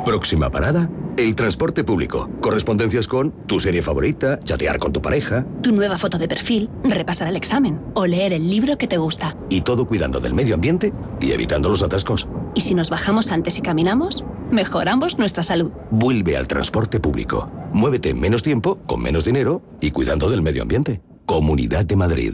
[0.04, 2.28] Próxima parada, el transporte público.
[2.42, 5.46] Correspondencias con tu serie favorita, chatear con tu pareja.
[5.62, 9.38] Tu nueva foto de perfil, repasar el examen o leer el libro que te gusta.
[9.50, 10.92] Y todo cuidando del medio ambiente
[11.22, 12.28] y evitando los atascos.
[12.56, 14.26] ¿Y si nos bajamos antes y caminamos?
[14.50, 15.72] Mejoramos nuestra salud.
[15.92, 17.52] Vuelve al transporte público.
[17.74, 21.00] Muévete en menos tiempo, con menos dinero y cuidando del medio ambiente.
[21.28, 22.34] Comunidad de Madrid.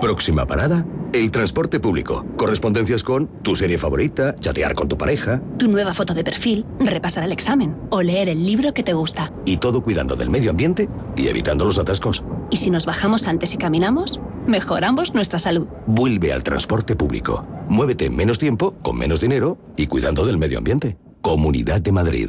[0.00, 2.24] Próxima parada, el transporte público.
[2.36, 5.42] Correspondencias con tu serie favorita, chatear con tu pareja.
[5.58, 9.32] Tu nueva foto de perfil, repasar el examen o leer el libro que te gusta.
[9.44, 12.22] Y todo cuidando del medio ambiente y evitando los atascos.
[12.48, 14.20] ¿Y si nos bajamos antes y caminamos?
[14.46, 15.66] Mejoramos nuestra salud.
[15.86, 17.44] Vuelve al transporte público.
[17.68, 20.96] Muévete en menos tiempo, con menos dinero y cuidando del medio ambiente.
[21.22, 22.28] Comunidad de Madrid.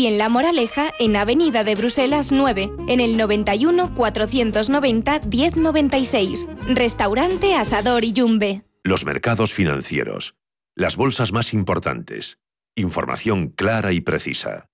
[0.01, 6.47] y en La Moraleja, en Avenida de Bruselas 9, en el 91 490 1096.
[6.67, 8.63] Restaurante Asador Iyumbe.
[8.83, 10.35] Los mercados financieros.
[10.75, 12.39] Las bolsas más importantes
[12.75, 14.69] Información clara y precisa.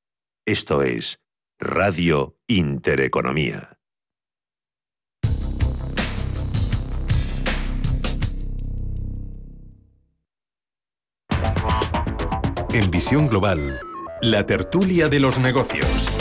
[0.45, 1.19] Esto es
[1.59, 3.79] Radio Intereconomía.
[12.71, 13.79] En Visión Global,
[14.21, 16.16] la tertulia de los negocios.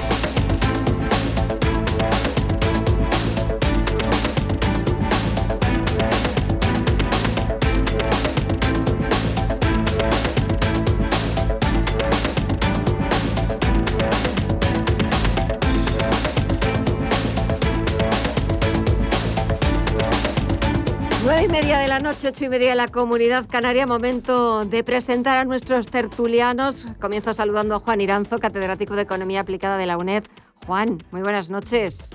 [22.16, 23.86] Noche, ocho y media de la Comunidad Canaria.
[23.86, 26.86] Momento de presentar a nuestros tertulianos.
[26.98, 30.24] Comienzo saludando a Juan Iranzo, catedrático de Economía Aplicada de la UNED.
[30.66, 32.08] Juan, muy buenas noches.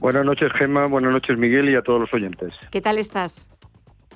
[0.00, 0.84] Buenas noches, Gemma.
[0.84, 2.52] Buenas noches, Miguel, y a todos los oyentes.
[2.70, 3.48] ¿Qué tal estás?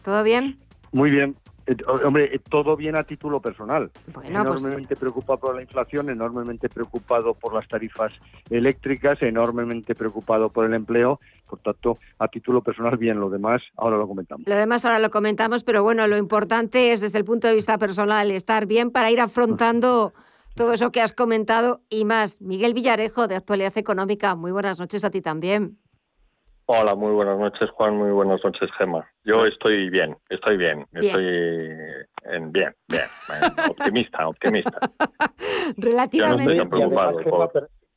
[0.05, 0.59] ¿Todo bien?
[0.93, 1.35] Muy bien.
[1.71, 3.91] Eh, hombre, eh, todo bien a título personal.
[4.13, 8.13] Pues enormemente preocupado por la inflación, enormemente preocupado por las tarifas
[8.49, 11.21] eléctricas, enormemente preocupado por el empleo.
[11.49, 13.21] Por tanto, a título personal, bien.
[13.21, 14.49] Lo demás, ahora lo comentamos.
[14.49, 17.79] Lo demás ahora lo comentamos, pero bueno, lo importante es desde el punto de vista
[17.79, 20.13] personal estar bien para ir afrontando
[20.57, 22.41] todo eso que has comentado y más.
[22.41, 25.79] Miguel Villarejo, de Actualidad Económica, muy buenas noches a ti también.
[26.73, 27.97] Hola, muy buenas noches, Juan.
[27.97, 29.05] Muy buenas noches, Gemma.
[29.25, 31.27] Yo estoy bien, estoy bien, estoy
[32.27, 33.07] en bien, bien,
[33.71, 34.79] optimista, optimista.
[35.77, 36.63] Relativamente.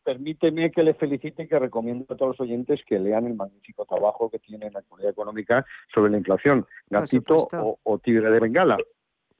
[0.04, 3.86] permíteme que le felicite y que recomiendo a todos los oyentes que lean el magnífico
[3.86, 7.48] trabajo que tiene en la Comunidad Económica sobre la inflación, gatito
[7.84, 8.78] o, tigre de bengala.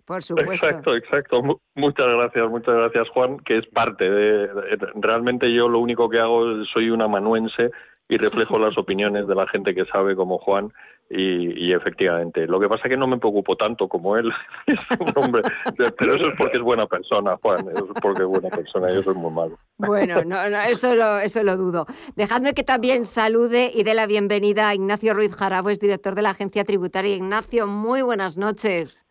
[0.06, 0.68] Por supuesto.
[0.68, 1.42] Exacto, exacto.
[1.74, 6.64] Muchas gracias, muchas gracias, Juan, que es parte de, Realmente yo lo único que hago,
[6.66, 7.72] soy un amanuense
[8.14, 10.72] y reflejo las opiniones de la gente que sabe como Juan
[11.10, 12.48] y, efectivamente.
[12.48, 14.32] Lo que pasa es que no me preocupo tanto como él,
[14.68, 15.44] es un hombre,
[15.76, 19.04] pero eso es porque es buena persona, Juan, eso es porque es buena persona, yo
[19.04, 19.58] soy muy malo.
[19.78, 21.86] Bueno, no, no, eso, lo, eso lo dudo.
[22.16, 26.22] Dejadme que también salude y dé la bienvenida a Ignacio Ruiz Jarabo, es director de
[26.22, 27.16] la Agencia Tributaria.
[27.16, 29.06] Ignacio, muy buenas noches.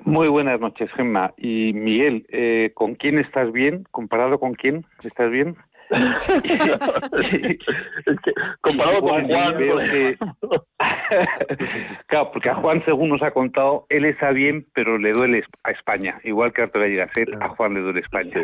[0.00, 1.32] Muy buenas noches, Gemma.
[1.38, 3.86] Y Miguel, eh, ¿con quién estás bien?
[3.90, 5.56] ¿Comparado con quién estás bien?
[8.06, 9.56] es que comparado con Juan,
[12.06, 15.70] claro, porque a Juan, según nos ha contado, él está bien, pero le duele a
[15.70, 16.20] España.
[16.24, 18.34] Igual que Arturo ser a Juan le duele España.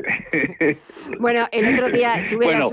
[1.19, 2.71] bueno, el otro día tuve bueno,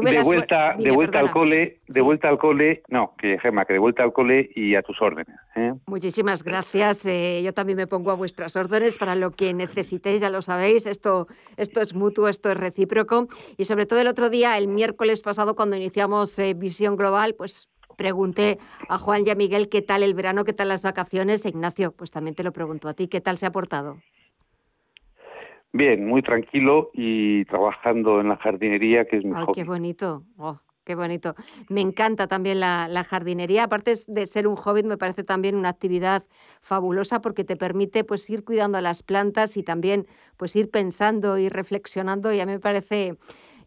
[0.00, 3.78] de vuelta, de vuelta al cole, de vuelta al cole, no, que Gema, que de
[3.78, 5.36] vuelta al cole y a tus órdenes.
[5.54, 5.72] ¿eh?
[5.86, 7.06] Muchísimas gracias.
[7.06, 10.86] Eh, yo también me pongo a vuestras órdenes para lo que necesitéis, ya lo sabéis.
[10.86, 13.28] Esto, esto es mutuo, esto es recíproco.
[13.56, 17.68] Y sobre todo el otro día, el miércoles pasado, cuando iniciamos eh, Visión Global, pues
[17.96, 21.46] pregunté a Juan y a Miguel qué tal el verano, qué tal las vacaciones.
[21.46, 23.98] Ignacio, pues también te lo pregunto a ti, ¿qué tal se ha portado?
[25.74, 30.60] Bien, muy tranquilo y trabajando en la jardinería, que es mi Ay, Qué bonito, oh,
[30.84, 31.34] qué bonito.
[31.68, 33.64] Me encanta también la, jardinería.
[33.64, 36.22] Aparte de ser un hobby, me parece también una actividad
[36.62, 40.06] fabulosa porque te permite pues ir cuidando a las plantas y también
[40.36, 42.32] pues ir pensando y reflexionando.
[42.32, 43.16] Y a mí me parece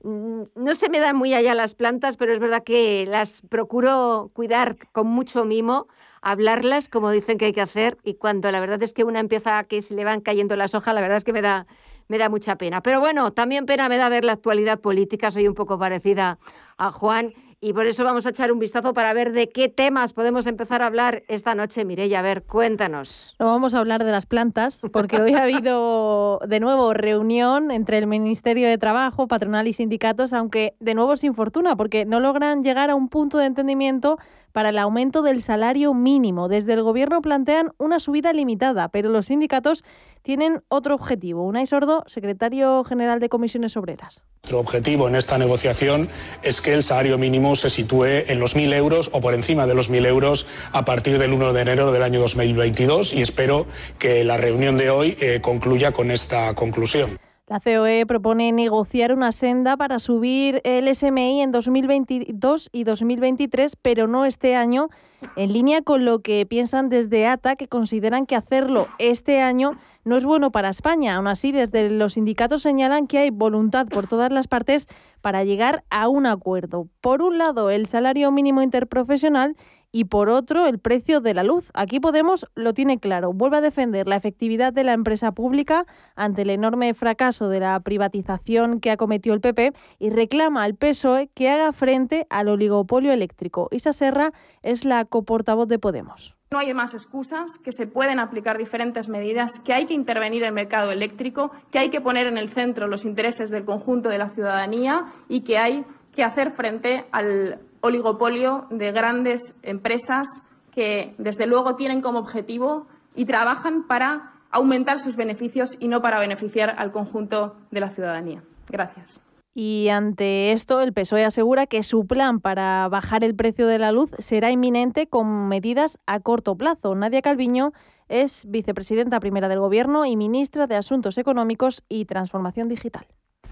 [0.04, 4.32] mm, no se me dan muy allá las plantas, pero es verdad que las procuro
[4.34, 5.88] cuidar con mucho mimo,
[6.22, 9.60] hablarlas como dicen que hay que hacer y cuando la verdad es que una empieza
[9.60, 11.68] a que se le van cayendo las hojas, la verdad es que me da
[12.08, 12.82] me da mucha pena.
[12.82, 16.40] Pero bueno, también pena me da ver la actualidad política, soy un poco parecida
[16.78, 20.14] a Juan y por eso vamos a echar un vistazo para ver de qué temas
[20.14, 21.86] podemos empezar a hablar esta noche.
[21.86, 23.36] Mireya, a ver, cuéntanos.
[23.40, 27.98] No vamos a hablar de las plantas, porque hoy ha habido de nuevo reunión entre
[27.98, 32.64] el Ministerio de Trabajo, patronal y sindicatos, aunque de nuevo sin fortuna, porque no logran
[32.64, 34.20] llegar a un punto de entendimiento
[34.52, 36.48] para el aumento del salario mínimo.
[36.48, 39.84] Desde el Gobierno plantean una subida limitada, pero los sindicatos
[40.22, 41.44] tienen otro objetivo.
[41.44, 44.24] Unai Sordo, secretario general de Comisiones Obreras.
[44.44, 46.10] Nuestro objetivo en esta negociación
[46.44, 49.76] es que el salario mínimo se sitúe en los 1.000 euros o por encima de
[49.76, 53.68] los 1.000 euros a partir del 1 de enero del año 2022 y espero
[54.00, 57.18] que la reunión de hoy eh, concluya con esta conclusión.
[57.50, 64.06] La COE propone negociar una senda para subir el SMI en 2022 y 2023, pero
[64.06, 64.90] no este año,
[65.38, 70.18] en línea con lo que piensan desde ATA, que consideran que hacerlo este año no
[70.18, 71.16] es bueno para España.
[71.16, 74.90] Aún así, desde los sindicatos señalan que hay voluntad por todas las partes
[75.22, 76.90] para llegar a un acuerdo.
[77.00, 79.56] Por un lado, el salario mínimo interprofesional
[79.98, 81.72] y por otro el precio de la luz.
[81.74, 86.44] Aquí Podemos lo tiene claro, vuelve a defender la efectividad de la empresa pública ante
[86.44, 91.30] el enorme fracaso de la privatización que ha cometido el PP y reclama al PSOE
[91.34, 93.70] que haga frente al oligopolio eléctrico.
[93.72, 96.38] Isa Serra es la coportavoz de Podemos.
[96.52, 100.50] No hay más excusas, que se pueden aplicar diferentes medidas, que hay que intervenir en
[100.50, 104.20] el mercado eléctrico, que hay que poner en el centro los intereses del conjunto de
[104.20, 110.28] la ciudadanía y que hay que hacer frente al oligopolio de grandes empresas
[110.72, 116.20] que, desde luego, tienen como objetivo y trabajan para aumentar sus beneficios y no para
[116.20, 118.44] beneficiar al conjunto de la ciudadanía.
[118.70, 119.22] Gracias.
[119.54, 123.92] Y ante esto, el PSOE asegura que su plan para bajar el precio de la
[123.92, 126.94] luz será inminente con medidas a corto plazo.
[126.94, 127.74] Nadia Calviño
[128.08, 133.08] es vicepresidenta primera del Gobierno y ministra de Asuntos Económicos y Transformación Digital.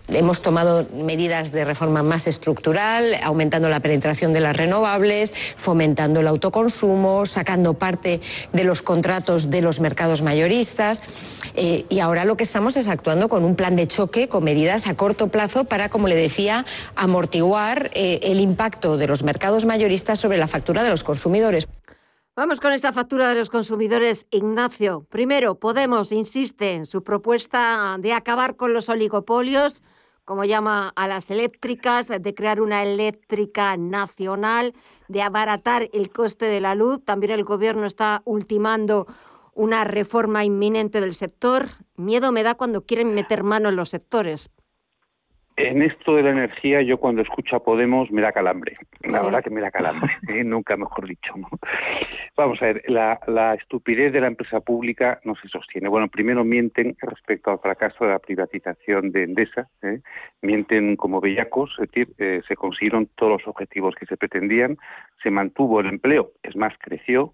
[0.08, 6.28] Hemos tomado medidas de reforma más estructural, aumentando la penetración de las renovables, fomentando el
[6.28, 8.22] autoconsumo, sacando parte
[8.54, 11.02] de los contratos de los mercados mayoristas.
[11.56, 14.86] Eh, y ahora lo que estamos es actuando con un plan de choque, con medidas
[14.88, 20.20] a corto plazo para, como le decía, amortiguar eh, el impacto de los mercados mayoristas
[20.20, 21.68] sobre la factura de los consumidores.
[22.36, 25.06] Vamos con esa factura de los consumidores, Ignacio.
[25.10, 29.82] Primero, Podemos insiste en su propuesta de acabar con los oligopolios
[30.26, 34.74] como llama a las eléctricas, de crear una eléctrica nacional,
[35.08, 37.04] de abaratar el coste de la luz.
[37.06, 39.08] También el Gobierno está ultimando
[39.54, 41.70] una reforma inminente del sector.
[41.96, 44.50] Miedo me da cuando quieren meter mano en los sectores.
[45.58, 48.78] En esto de la energía, yo cuando escucho a Podemos me da calambre.
[49.04, 50.44] La verdad que me da calambre, ¿eh?
[50.44, 51.34] nunca mejor dicho.
[52.36, 55.88] Vamos a ver, la, estupidez de la empresa pública no se sostiene.
[55.88, 59.70] Bueno, primero mienten respecto al fracaso de la privatización de Endesa.
[59.82, 60.02] ¿eh?
[60.42, 64.78] Mienten como bellacos, es decir, eh, se consiguieron todos los objetivos que se pretendían,
[65.24, 67.34] se mantuvo el empleo, es más, creció.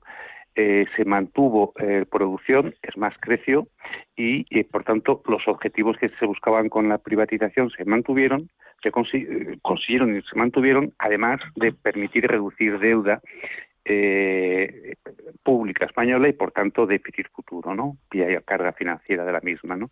[0.55, 3.69] Eh, se mantuvo eh, producción, es más, creció
[4.17, 8.49] y, por tanto, los objetivos que se buscaban con la privatización se mantuvieron,
[8.83, 13.21] se eh, consiguieron y se mantuvieron, además de permitir reducir deuda
[15.43, 17.97] pública española y, por tanto, déficit futuro, ¿no?
[18.11, 19.89] Y hay carga financiera de la misma, ¿no?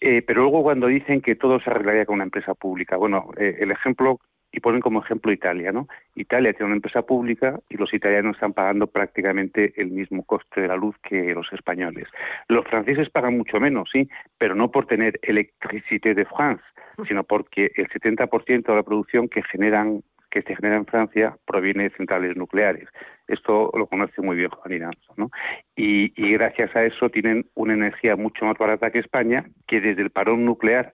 [0.00, 4.18] pero luego cuando dicen que todo se arreglaría con una empresa pública, bueno, el ejemplo
[4.52, 5.88] y ponen como ejemplo Italia, ¿no?
[6.14, 10.68] Italia tiene una empresa pública y los italianos están pagando prácticamente el mismo coste de
[10.68, 12.08] la luz que los españoles.
[12.48, 16.64] Los franceses pagan mucho menos, sí, pero no por tener Electricité de France,
[17.06, 21.84] sino porque el 70% de la producción que generan que se genera en Francia proviene
[21.84, 22.88] de centrales nucleares.
[23.26, 25.30] Esto lo conoce muy bien Juan Iranzo, ¿no?
[25.74, 30.02] Y, y gracias a eso tienen una energía mucho más barata que España, que desde
[30.02, 30.92] el parón nuclear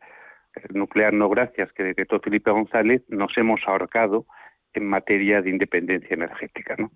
[0.72, 4.26] nuclear no gracias que decretó Felipe González, nos hemos ahorcado
[4.74, 6.76] en materia de independencia energética.
[6.78, 6.90] ¿no?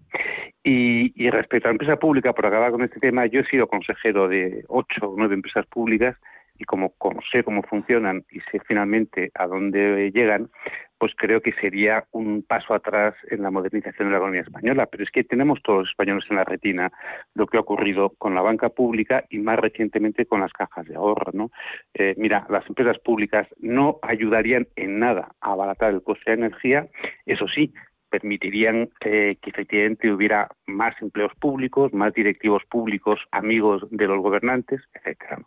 [0.63, 3.67] Y, y, respecto a la empresa pública, por acabar con este tema, yo he sido
[3.69, 6.17] consejero de ocho o nueve empresas públicas
[6.61, 6.95] y como,
[7.33, 10.51] sé cómo funcionan y sé finalmente a dónde llegan,
[10.99, 14.85] pues creo que sería un paso atrás en la modernización de la economía española.
[14.85, 16.93] Pero es que tenemos todos los españoles en la retina
[17.35, 20.97] lo que ha ocurrido con la banca pública y más recientemente con las cajas de
[20.97, 21.33] ahorro.
[21.33, 21.51] ¿no?
[21.95, 26.87] Eh, mira, las empresas públicas no ayudarían en nada a abaratar el coste de energía,
[27.25, 27.73] eso sí,
[28.11, 35.39] permitirían que efectivamente hubiera más empleos públicos, más directivos públicos, amigos de los gobernantes, etcétera.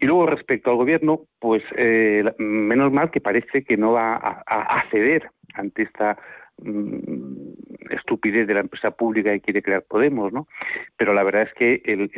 [0.00, 4.84] Y luego respecto al gobierno, pues eh, menos mal que parece que no va a,
[4.90, 6.16] ceder ante esta
[6.58, 7.52] mm,
[7.90, 10.48] estupidez de la empresa pública que quiere crear Podemos, ¿no?
[10.96, 12.10] Pero la verdad es que el,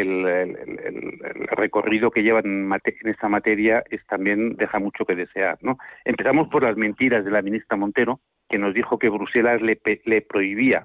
[1.51, 2.73] recorrido que llevan en,
[3.05, 5.79] esta materia es también deja mucho que desear, ¿no?
[6.05, 10.21] Empezamos por las mentiras de la ministra Montero, que nos dijo que Bruselas le, le
[10.23, 10.85] prohibía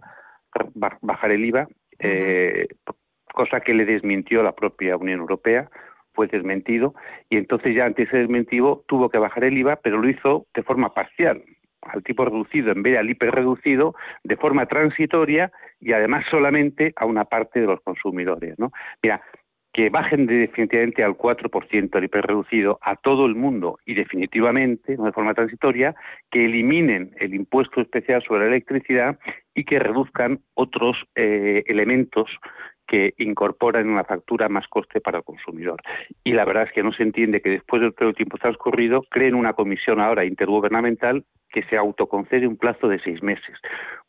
[1.02, 1.68] bajar el IVA,
[2.00, 2.68] eh,
[3.34, 5.70] cosa que le desmintió la propia Unión Europea,
[6.14, 6.93] fue desmentido,
[7.30, 10.64] y entonces ya ante ese desmentido tuvo que bajar el IVA, pero lo hizo de
[10.64, 11.43] forma parcial,
[11.82, 17.05] al tipo reducido en vez de al reducido, de forma transitoria y además solamente a
[17.05, 18.57] una parte de los consumidores.
[18.60, 18.72] ¿no?
[19.01, 19.22] Mira,
[19.74, 25.34] que bajen definitivamente al 4% el hiperreducido a todo el mundo y definitivamente, de forma
[25.34, 25.95] transitoria,
[26.32, 29.20] que eliminen el impuesto especial sobre la electricidad
[29.53, 32.30] y que reduzcan otros eh, elementos
[32.90, 35.80] que incorporan en una factura más coste para el consumidor.
[36.24, 39.04] Y la verdad es que no se entiende que después del todo el tiempo transcurrido
[39.10, 43.56] creen una comisión ahora intergubernamental que se autoconcede un plazo de seis meses.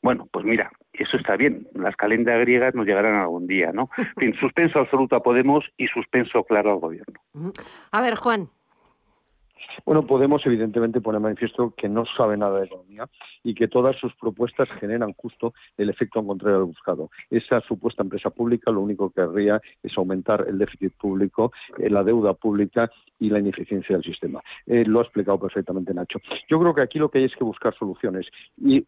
[0.02, 1.68] Bueno, pues mira, eso está bien.
[1.74, 3.90] Las calendas griegas nos llegarán algún día, ¿no?
[3.98, 7.20] En fin, suspenso absoluto a Podemos y suspenso claro al gobierno.
[7.92, 8.48] A ver, Juan.
[9.84, 13.08] Bueno, Podemos evidentemente pone manifiesto que no sabe nada de economía
[13.42, 17.10] y que todas sus propuestas generan justo el efecto contrario al buscado.
[17.30, 22.02] Esa supuesta empresa pública lo único que querría es aumentar el déficit público, eh, la
[22.02, 24.42] deuda pública y la ineficiencia del sistema.
[24.66, 26.18] Eh, lo ha explicado perfectamente Nacho.
[26.48, 28.26] Yo creo que aquí lo que hay es que buscar soluciones
[28.58, 28.80] y,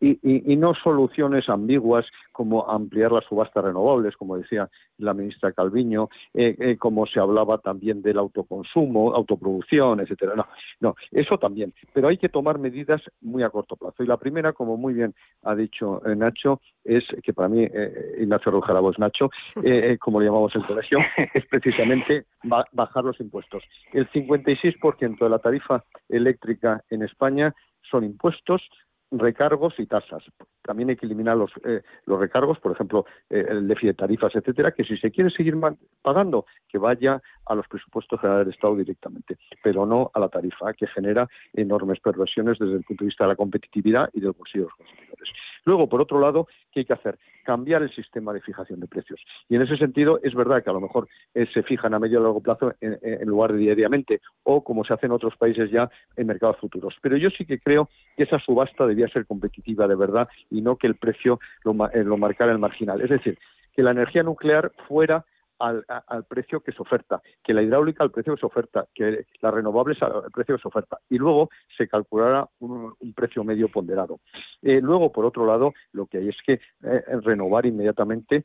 [0.57, 4.69] no soluciones ambiguas como ampliar las subastas renovables, como decía
[4.99, 10.35] la ministra Calviño, eh, como se hablaba también del autoconsumo, autoproducción, etcétera.
[10.37, 10.47] No,
[10.81, 11.73] no, eso también.
[11.93, 14.03] Pero hay que tomar medidas muy a corto plazo.
[14.03, 18.17] Y la primera como muy bien ha dicho eh, Nacho, es que para mí eh,
[18.21, 19.31] Ignacio Rujarabo es Nacho,
[19.65, 20.99] eh, como le llamamos en colegio,
[21.35, 22.27] es precisamente
[22.73, 23.63] bajar los impuestos.
[23.93, 27.55] El 56% de la tarifa eléctrica en España
[27.91, 28.63] son impuestos,
[29.11, 30.25] recargos y tasas.
[30.63, 34.35] También hay que eliminar los, eh, los recargos, por ejemplo, eh, el déficit de tarifas,
[34.35, 35.57] etcétera, que si se quiere seguir
[36.03, 40.73] pagando, que vaya a los presupuestos generales del Estado directamente, pero no a la tarifa,
[40.75, 44.65] que genera enormes perversiones desde el punto de vista de la competitividad y del bolsillo
[44.65, 45.29] de los consumidores.
[45.65, 47.19] Luego, por otro lado, ¿qué hay que hacer?
[47.45, 49.21] Cambiar el sistema de fijación de precios.
[49.49, 52.19] Y en ese sentido, es verdad que a lo mejor eh, se fijan a medio
[52.19, 55.71] y largo plazo en, en, lugar de diariamente, o como se hace en otros países
[55.71, 56.97] ya en mercados futuros.
[57.01, 60.77] Pero yo sí que creo que esa subasta debía ser competitiva de verdad y no
[60.77, 63.01] que el precio lo, eh, lo marcara el marginal.
[63.01, 63.39] Es decir,
[63.75, 65.25] que la energía nuclear fuera
[65.63, 69.55] al, precio que se oferta, que la hidráulica al precio que se oferta, que las
[69.55, 74.21] renovables al precio que se oferta y luego se calculará un, precio medio ponderado.
[74.63, 78.45] Eh, luego, por otro lado, lo que hay es que eh, renovar inmediatamente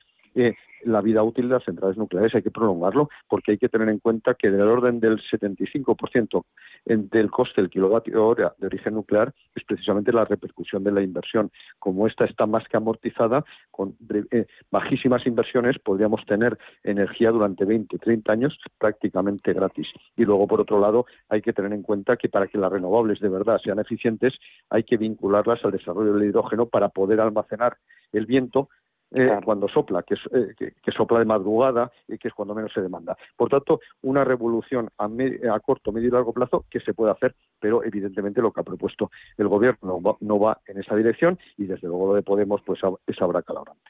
[0.84, 4.00] la vida útil de las centrales nucleares hay que prolongarlo porque hay que tener en
[4.00, 6.44] cuenta que del orden del 75%
[6.86, 11.52] del coste del kilovatio hora de origen nuclear es precisamente la repercusión de la inversión.
[11.80, 13.96] Como esta está más que amortizada, con
[14.32, 19.88] eh, bajísimas inversiones podríamos tener energía durante 20, 30 años prácticamente gratis.
[20.16, 23.20] Y luego, por otro lado, hay que tener en cuenta que para que las renovables
[23.20, 24.34] de verdad sean eficientes,
[24.70, 27.78] hay que vincularlas al desarrollo del hidrógeno para poder almacenar
[28.14, 28.70] el viento
[29.12, 32.82] eh, cuando sopla, que, eh, que, sopla de madrugada y que es cuando menos se
[32.82, 33.18] demanda.
[33.36, 37.36] Por tanto, una revolución a, a, corto, medio y largo plazo que se puede hacer,
[37.60, 41.88] pero evidentemente lo que ha propuesto el gobierno no va, en esa dirección y desde
[41.88, 43.82] luego lo de Podemos pues es habrá calorante.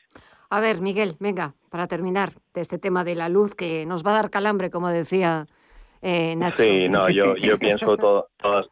[0.49, 4.11] A ver, Miguel, venga, para terminar de este tema de la luz que nos va
[4.11, 5.47] a dar calambre, como decía
[6.01, 6.63] eh, Nacho.
[6.63, 8.25] Sí, no, yo, yo pienso todas,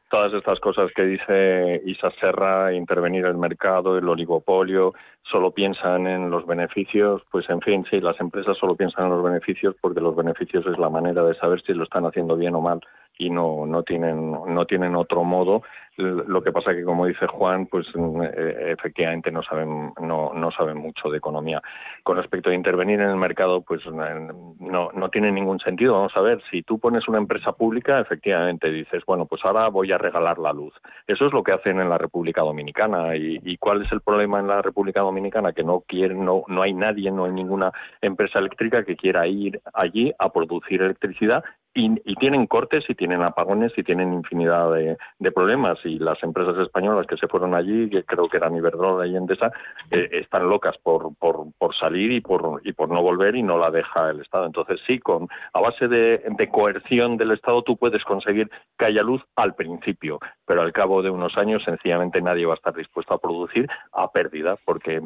[0.09, 6.29] todas estas cosas que dice Isa Serra, intervenir el mercado, el oligopolio, solo piensan en
[6.29, 10.15] los beneficios, pues en fin, sí, las empresas solo piensan en los beneficios porque los
[10.15, 12.79] beneficios es la manera de saber si lo están haciendo bien o mal
[13.17, 15.63] y no, no tienen no tienen otro modo
[15.97, 20.77] lo que pasa que como dice Juan pues eh, efectivamente no saben no, no saben
[20.77, 21.61] mucho de economía.
[22.03, 25.93] Con respecto a intervenir en el mercado pues no no tiene ningún sentido.
[25.93, 29.91] Vamos a ver si tú pones una empresa pública efectivamente dices bueno pues ahora voy
[29.91, 30.73] a regalar la luz
[31.07, 33.15] eso es lo que hacen en la República Dominicana.
[33.15, 36.61] Y, y cuál es el problema en la República Dominicana que no quieren no no
[36.61, 37.71] hay nadie no hay ninguna
[38.01, 41.43] empresa eléctrica que quiera ir allí a producir electricidad
[41.75, 44.97] y, tienen cortes y tienen apagones y tienen infinidad de,
[45.31, 49.17] problemas y las empresas españolas que se fueron allí, que creo que eran Iberdrola y
[49.17, 49.51] Endesa,
[49.91, 53.57] eh, están locas por, por, por, salir y por, y por no volver y no
[53.57, 54.45] la deja el Estado.
[54.45, 59.21] Entonces sí, con a base de, coerción del Estado tú puedes conseguir que haya luz
[59.35, 63.17] al principio, pero al cabo de unos años sencillamente nadie va a estar dispuesto a
[63.17, 65.01] producir a pérdida porque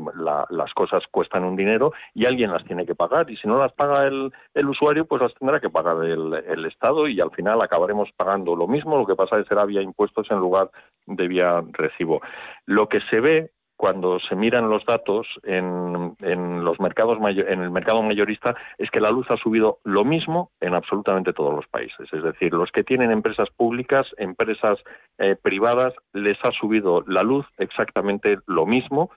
[0.49, 3.73] las cosas cuestan un dinero y alguien las tiene que pagar y si no las
[3.73, 8.09] paga el, el usuario pues las tendrá que pagar el Estado y al final acabaremos
[8.15, 10.69] pagando lo mismo, lo que pasa es que será vía impuestos en lugar
[11.05, 12.21] de vía recibo.
[12.65, 17.71] Lo que se ve cuando se miran los datos en, en los mercados en el
[17.71, 22.11] mercado mayorista es que la luz ha subido lo mismo en absolutamente todos los países.
[22.11, 24.79] Es decir, los que tienen empresas públicas, empresas
[25.17, 29.11] eh, privadas, les ha subido la luz exactamente lo mismo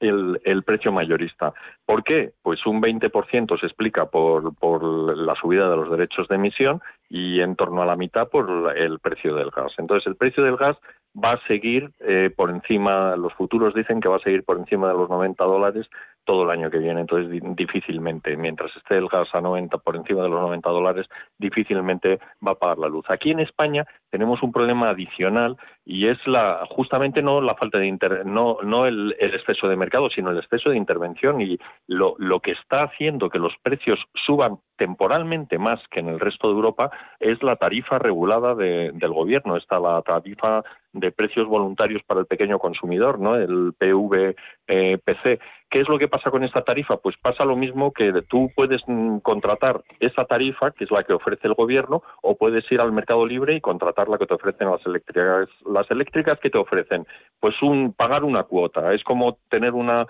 [0.00, 1.52] el, precio mayorista.
[1.84, 2.32] ¿Por qué?
[2.42, 4.82] Pues un 20% se explica por, por
[5.16, 8.98] la subida de los derechos de emisión y en torno a la mitad por el
[8.98, 9.72] precio del gas.
[9.78, 10.76] Entonces, el precio del gas
[11.16, 14.88] va a seguir eh, por encima, los futuros dicen que va a seguir por encima
[14.88, 15.86] de los 90 dólares
[16.26, 20.24] todo el año que viene, entonces difícilmente, mientras esté el gas a 90 por encima
[20.24, 21.06] de los 90 dólares,
[21.38, 23.06] difícilmente va a pagar la luz.
[23.08, 27.86] Aquí en España tenemos un problema adicional y es la justamente no la falta de
[27.86, 32.40] inter, no no el, exceso de mercado, sino el exceso de intervención y lo, lo
[32.40, 36.90] que está haciendo que los precios suban temporalmente más que en el resto de Europa
[37.20, 40.64] es la tarifa regulada del gobierno, está la tarifa
[40.96, 43.36] de precios voluntarios para el pequeño consumidor, ¿no?
[43.36, 45.40] El PVPC.
[45.68, 46.96] ¿Qué es lo que pasa con esta tarifa?
[46.98, 51.12] Pues pasa lo mismo que tú puedes mm, contratar esa tarifa, que es la que
[51.12, 54.70] ofrece el gobierno, o puedes ir al mercado libre y contratar la que te ofrecen
[54.70, 55.48] las eléctricas.
[55.66, 57.04] Las eléctricas que te ofrecen,
[57.40, 57.54] pues
[57.96, 58.92] pagar una cuota.
[58.94, 60.06] Es como tener una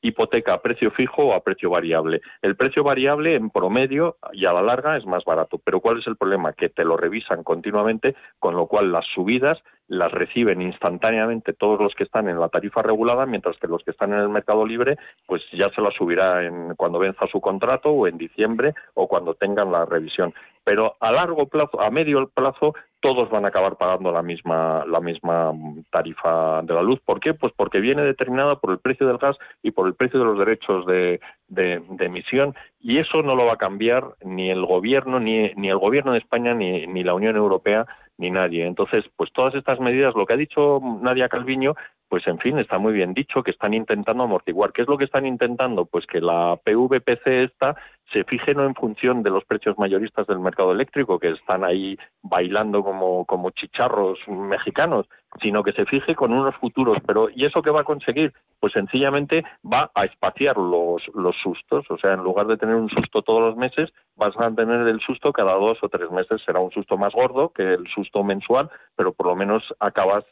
[0.00, 2.20] hipoteca a precio fijo o a precio variable.
[2.40, 5.60] El precio variable en promedio y a la larga es más barato.
[5.62, 6.54] Pero ¿cuál es el problema?
[6.54, 11.94] Que te lo revisan continuamente, con lo cual las subidas las reciben instantáneamente todos los
[11.94, 14.85] que están en la tarifa regulada, mientras que los que están en el mercado libre,
[15.26, 19.34] pues ya se la subirá en, cuando venza su contrato o en diciembre o cuando
[19.34, 20.32] tengan la revisión.
[20.64, 25.00] Pero a largo plazo, a medio plazo, todos van a acabar pagando la misma, la
[25.00, 25.52] misma
[25.90, 26.98] tarifa de la luz.
[27.04, 27.34] ¿Por qué?
[27.34, 30.38] Pues porque viene determinada por el precio del gas y por el precio de los
[30.38, 35.50] derechos de, de, emisión y eso no lo va a cambiar ni el gobierno, ni,
[35.54, 37.86] ni el gobierno de España, ni, ni la Unión Europea,
[38.18, 38.66] ni nadie.
[38.66, 41.74] Entonces, pues todas estas medidas, lo que ha dicho Nadia Calviño,
[42.08, 44.72] pues en fin, está muy bien dicho que están intentando amortiguar.
[44.72, 45.86] ¿Qué es lo que están intentando?
[45.86, 47.76] Pues que la PVPC esta
[48.12, 51.98] se fije no en función de los precios mayoristas del mercado eléctrico, que están ahí
[52.22, 55.06] bailando como, como chicharros mexicanos,
[55.42, 56.98] sino que se fije con unos futuros.
[57.06, 58.32] Pero ¿y eso qué va a conseguir?
[58.60, 61.84] Pues sencillamente va a espaciar los, los sustos.
[61.90, 65.00] O sea, en lugar de tener un susto todos los meses, vas a tener el
[65.00, 66.40] susto cada dos o tres meses.
[66.44, 70.24] Será un susto más gordo que el susto mensual, pero por lo menos acabas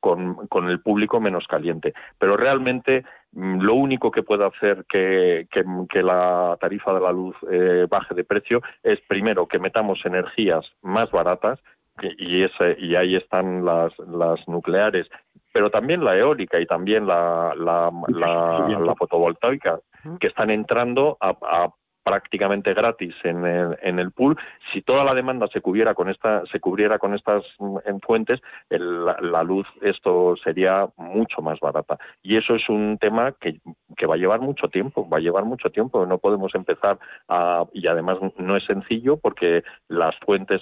[0.00, 1.92] con, el público menos caliente.
[2.18, 7.36] Pero realmente mm, lo único que puede hacer que, que, la tarifa de la luz
[7.50, 11.58] eh, baje de precio es primero que metamos energías más baratas
[12.02, 15.06] y, ese, y ahí están las, las nucleares,
[15.52, 19.80] pero también la eólica y también la, la, la, fotovoltaica
[20.20, 21.68] que están entrando a, a
[22.08, 24.36] prácticamente gratis en el, en el pool.
[24.72, 28.40] Si toda la demanda se cubriera con esta, se cubriera con estas mm, fuentes,
[28.70, 31.98] la, luz esto sería mucho más barata.
[32.22, 33.60] Y eso es un tema que,
[33.96, 36.04] que, va a llevar mucho tiempo, va a llevar mucho tiempo.
[36.06, 36.98] No podemos empezar
[37.28, 40.60] a, y además no es sencillo porque las fuentes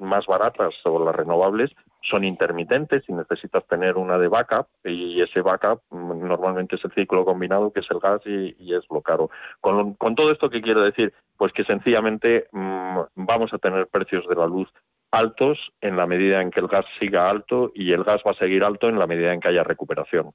[0.00, 1.70] más baratas o las renovables
[2.08, 6.92] son intermitentes y necesitas tener una de backup y ese backup mm, normalmente es el
[6.92, 9.30] ciclo combinado que es el gas y, es lo caro.
[9.60, 14.24] Con, con todo esto que quiero decir, pues que sencillamente mm, vamos a tener precios
[14.28, 14.68] de la luz
[15.10, 18.34] altos en la medida en que el gas siga alto y el gas va a
[18.34, 20.30] seguir alto en la medida en que haya recuperación.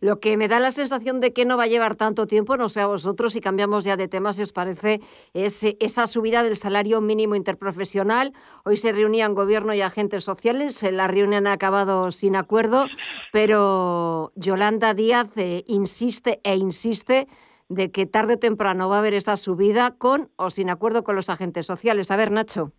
[0.00, 2.70] Lo que me da la sensación de que no va a llevar tanto tiempo, no
[2.70, 5.00] sé a vosotros si cambiamos ya de tema, si os parece,
[5.34, 8.32] es esa subida del salario mínimo interprofesional.
[8.64, 12.86] Hoy se reunían gobierno y agentes sociales, la reunión ha acabado sin acuerdo,
[13.32, 17.28] pero Yolanda Díaz eh, insiste e insiste
[17.70, 21.14] de que tarde o temprano va a haber esa subida con o sin acuerdo con
[21.14, 22.10] los agentes sociales.
[22.10, 22.72] A ver, Nacho.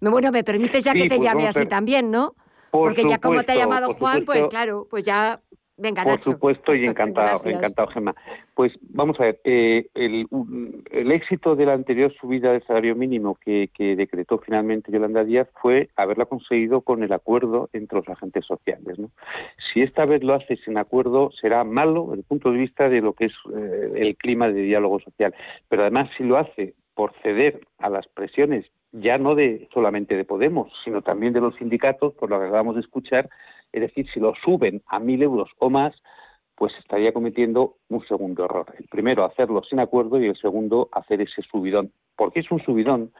[0.00, 2.34] Bueno, me permites ya que te pues llame así también, ¿no?
[2.70, 5.42] Porque ya como te ha llamado Juan, pues claro, pues ya
[5.78, 8.14] Venga, Por supuesto y encantado, encantado, Gemma.
[8.54, 10.26] Pues vamos a ver, eh, el,
[10.90, 15.48] el, éxito de la anterior subida del salario mínimo que, que, decretó finalmente Yolanda Díaz
[15.60, 18.98] fue haberla conseguido con el acuerdo entre los agentes sociales.
[18.98, 19.10] ¿no?
[19.72, 23.02] Si esta vez lo hace sin acuerdo, será malo desde el punto de vista de
[23.02, 25.34] lo que es eh, el clima de diálogo social.
[25.68, 30.24] Pero además, si lo hace por ceder a las presiones ya no de solamente de
[30.24, 33.28] Podemos, sino también de los sindicatos, por lo que acabamos de escuchar,
[33.72, 35.94] es decir, si lo suben a mil euros o más,
[36.54, 38.66] pues estaría cometiendo un segundo error.
[38.78, 41.92] El primero, hacerlo sin acuerdo y el segundo, hacer ese subidón.
[42.16, 43.12] ¿Por qué es un subidón?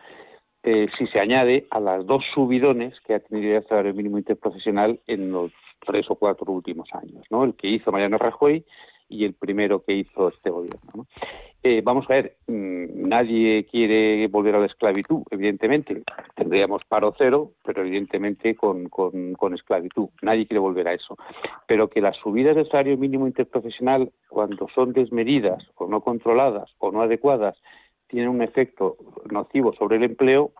[0.62, 4.98] Eh, si se añade a las dos subidones que ha tenido el salario mínimo interprofesional
[5.06, 5.52] en los
[5.86, 7.44] tres o cuatro últimos años, ¿no?
[7.44, 8.64] El que hizo Mariano Rajoy
[9.08, 11.06] y el primero que hizo este gobierno.
[11.68, 16.04] Eh, vamos a ver, mm, nadie quiere volver a la esclavitud, evidentemente.
[16.36, 20.10] Tendríamos paro cero, pero evidentemente con, con, esclavitud.
[20.22, 21.16] Nadie quiere volver a eso.
[21.66, 26.92] Pero que las subidas del salario mínimo interprofesional, cuando son desmedidas o no controladas o
[26.92, 27.56] no adecuadas,
[28.06, 28.96] tienen un efecto
[29.28, 30.52] nocivo sobre el empleo,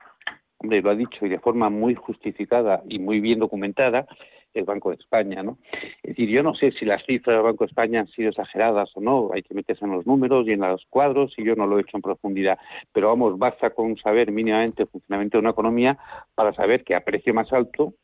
[0.59, 4.09] hombre, lo ha dicho y de forma muy justificada y muy bien documentada,
[4.57, 5.59] el Banco de España, ¿no?
[6.03, 8.91] Es decir, yo no sé si las cifras del Banco de España han sido exageradas
[8.95, 11.67] o no, hay que meterse en los números y en los cuadros y yo no
[11.67, 12.59] lo he hecho en profundidad,
[12.93, 15.99] pero vamos, basta con saber mínimamente el funcionamiento de una economía
[16.35, 17.95] para saber que a precio más alto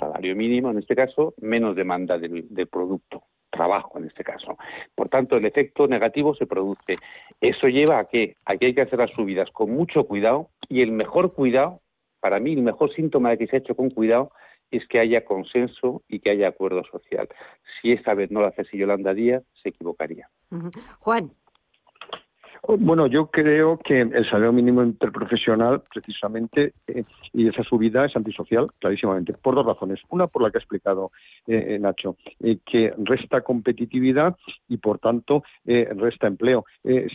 [0.00, 4.56] salario mínimo en este caso, menos demanda de, producto, trabajo en este caso.
[4.94, 6.94] Por tanto, el efecto negativo se produce.
[7.40, 10.82] Eso lleva a que, a que hay que hacer las subidas con mucho cuidado y
[10.82, 11.80] el mejor cuidado,
[12.20, 14.32] para mí el mejor síntoma de que se ha hecho con cuidado
[14.70, 17.28] es que haya consenso y que haya acuerdo social.
[17.80, 20.28] Si esta vez no lo hace si Yolanda Díaz, se equivocaría.
[20.98, 21.32] Juan.
[22.78, 27.02] Bueno, yo creo que el salario mínimo interprofesional, precisamente, eh,
[27.32, 29.98] y esa subida es antisocial, clarísimamente, por dos razones.
[30.08, 31.10] Una, por la que ha explicado
[31.48, 32.16] eh, eh, Nacho,
[32.64, 34.36] que resta competitividad
[34.68, 36.64] y, por tanto, resta empleo.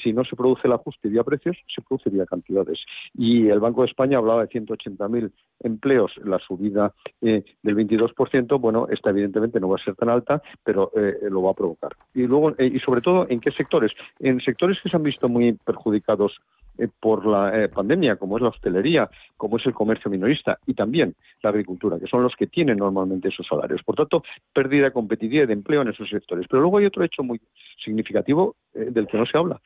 [0.04, 2.80] si no se produce el ajuste vía precios, se produciría cantidades.
[3.14, 5.32] Y el Banco de España hablaba de 180.000
[5.62, 10.92] empleos, la subida del 22%, bueno, esta evidentemente no va a ser tan alta, pero
[11.30, 11.94] lo va a provocar.
[12.14, 13.92] Y luego, y sobre todo, ¿en qué sectores?
[14.20, 16.40] En sectores que se han visto muy perjudicados
[16.78, 20.74] eh, por la eh, pandemia, como es la hostelería, como es el comercio minorista y
[20.74, 23.82] también la agricultura, que son los que tienen normalmente esos salarios.
[23.84, 24.24] Por tanto,
[24.54, 26.46] pérdida competitiva de empleo en esos sectores.
[26.50, 27.40] Pero luego hay otro hecho muy
[27.84, 29.62] significativo eh, del que no se habla.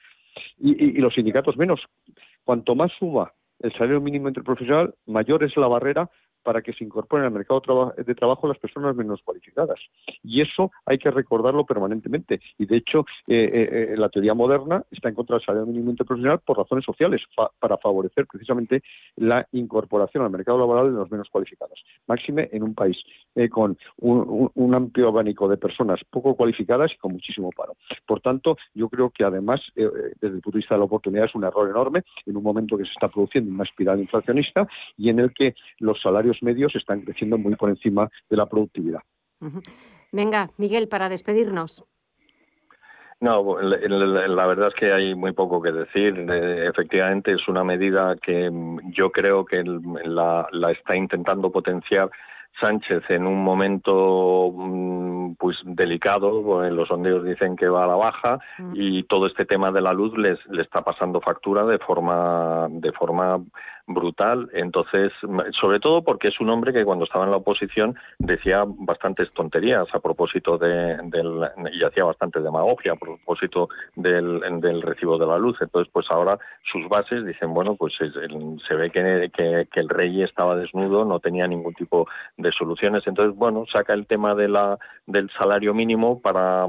[0.59, 1.81] Y, y, los sindicatos menos.
[2.43, 6.09] Cuanto más suba el salario mínimo interprofesional, mayor es la barrera
[6.49, 9.79] para que se incorporen al mercado de trabajo las personas menos cualificadas.
[10.23, 12.41] Y eso hay que recordarlo permanentemente.
[12.57, 15.91] Y de hecho, eh, eh, eh, la teoría moderna está en contra del salario mínimo
[15.91, 17.21] interprofesional por razones sociales,
[17.59, 18.81] para favorecer precisamente
[19.15, 21.83] la incorporación al mercado laboral de los menos cualificados.
[22.07, 22.97] Máxime en un país
[23.51, 27.75] con un, amplio abanico de personas poco cualificadas y con muchísimo paro.
[28.07, 31.35] Por tanto, yo creo que además, desde el punto de vista de la oportunidad, es
[31.35, 35.19] un error enorme en un momento que se está produciendo una espiral inflacionista y en
[35.19, 39.01] el que los salarios medios están creciendo muy por encima de la productividad.
[40.11, 41.83] Venga, Miguel, para despedirnos.
[43.21, 46.17] No, la verdad es que hay muy poco que decir.
[46.29, 48.49] Efectivamente, es una medida que
[48.91, 52.09] yo creo que la, la está intentando potenciar
[52.59, 58.39] Sánchez en un momento mm, pues delicado, los sondeos dicen que va a la baja
[58.73, 62.91] y todo este tema de la luz les le está pasando factura de forma de
[62.91, 63.41] forma
[63.89, 64.49] brutal.
[64.53, 65.11] Entonces,
[65.59, 69.87] sobre todo porque es un hombre que cuando estaba en la oposición decía bastantes tonterías
[69.93, 71.41] a propósito de, del,
[71.73, 75.57] y hacía bastante demagogia a propósito del, del recibo de la luz.
[75.59, 76.37] Entonces, pues ahora
[76.71, 79.29] sus bases dicen, bueno, pues se ve que,
[79.79, 83.03] el rey estaba desnudo, no tenía ningún tipo de soluciones.
[83.07, 84.77] Entonces, bueno, saca el tema de la,
[85.07, 86.67] del salario mínimo para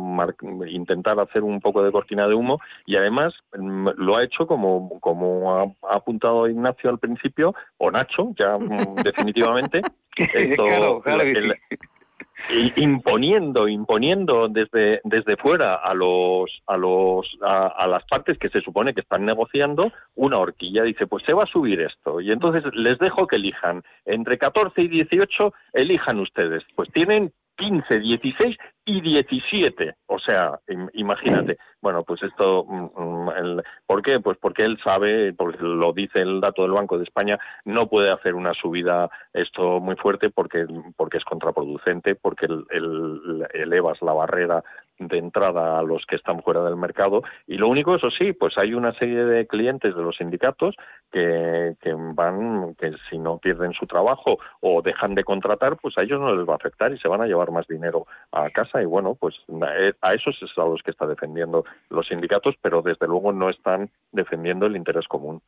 [0.69, 4.99] intentar hacer un poco de cortina de humo y además mm, lo ha hecho como,
[5.01, 9.83] como ha, ha apuntado Ignacio al principio principio, o Nacho, ya mm, definitivamente,
[12.77, 18.93] imponiendo, imponiendo desde, desde fuera a los, a los, a, las partes que se supone
[18.93, 20.83] que están negociando una horquilla.
[20.83, 22.21] Dice, pues se va a subir esto.
[22.21, 23.83] Y entonces les dejo que elijan.
[24.05, 26.65] Entre 14 y 18, elijan ustedes.
[26.75, 28.57] Pues tienen 15, 16
[28.87, 29.95] y 17.
[30.07, 30.59] O sea,
[30.95, 31.59] imagínate.
[31.83, 34.19] Bueno, pues esto, mm, mm, ¿por qué?
[34.19, 38.13] Pues porque él sabe, porque lo dice el dato del Banco de España, no puede
[38.13, 44.65] hacer una subida esto muy fuerte porque, porque es contraproducente, porque el, elevas la barrera
[45.01, 47.23] de entrada a los que están fuera del mercado.
[47.47, 50.77] Y lo único eso sí pues hay una serie de clientes de los sindicatos
[51.11, 56.03] que, que van que si no pierden su trabajo o dejan de contratar pues a
[56.03, 58.83] ellos no les va a afectar y se van a llevar más dinero a casa.
[58.83, 59.35] Y bueno pues
[60.01, 63.91] a esos es a los que está defendiendo los sindicatos pero desde luego no están
[64.13, 65.41] defendiendo el interés común.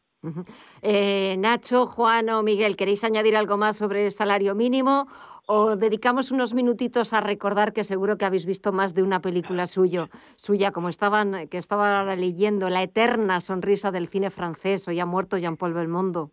[0.83, 5.09] Eh, Nacho Juan o Miguel queréis añadir algo más sobre el salario mínimo
[5.47, 9.66] o dedicamos unos minutitos a recordar que seguro que habéis visto más de una película
[9.66, 15.07] suyo, suya, como estaban, que estaba leyendo, La eterna sonrisa del cine francés, o ya
[15.07, 16.30] muerto Jean-Paul Belmondo.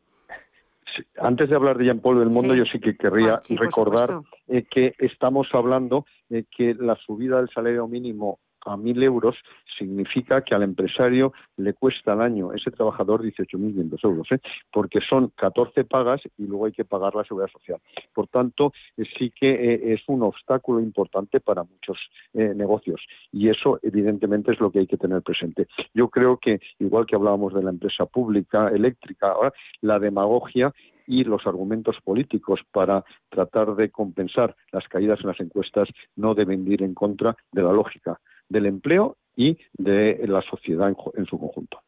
[1.18, 5.48] antes de hablar de Jean-Paul Belmondo, yo sí que querría ah, recordar eh, que estamos
[5.54, 9.36] hablando de que la subida del salario mínimo a mil euros
[9.78, 14.40] significa que al empresario le cuesta al año ese trabajador 18.500 euros, ¿eh?
[14.72, 17.80] porque son 14 pagas y luego hay que pagar la seguridad social.
[18.14, 21.98] Por tanto, eh, sí que eh, es un obstáculo importante para muchos
[22.34, 23.02] negocios
[23.32, 25.68] y eso evidentemente es lo que hay que tener presente.
[25.94, 30.74] Yo creo que, igual que hablábamos de la empresa pública eléctrica, ahora la demagogia
[31.08, 36.72] y los argumentos políticos para tratar de compensar las caídas en las encuestas no deben
[36.72, 38.20] ir en contra de la lógica
[38.50, 41.82] del empleo y de la sociedad en, su conjunto.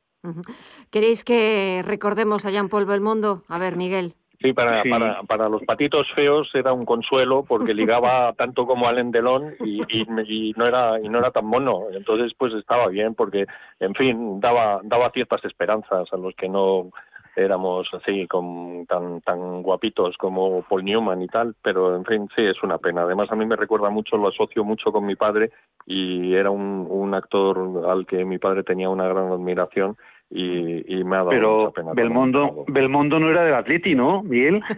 [0.89, 3.43] ¿Queréis que recordemos a Jean-Paul Belmondo?
[3.49, 4.13] A ver, Miguel.
[4.39, 9.11] Sí para, Para, para los patitos feos era un consuelo porque ligaba tanto como Alain
[9.11, 11.87] Delon y, y, no era y no era tan mono.
[11.91, 13.45] Entonces pues estaba bien porque,
[13.79, 16.89] en fin, daba daba ciertas esperanzas a los que no
[17.35, 22.43] éramos así con tan tan guapitos como Paul Newman y tal, pero en fin, sí,
[22.43, 23.03] es una pena.
[23.03, 25.51] Además a mí me recuerda mucho, lo asocio mucho con mi padre
[25.85, 29.97] y era un, un actor al que mi padre tenía una gran admiración
[30.33, 31.93] y, me ha dado Pero mucha pena.
[31.93, 34.61] Belmondo, Belmondo no era del Atleti, ¿no, Miguel?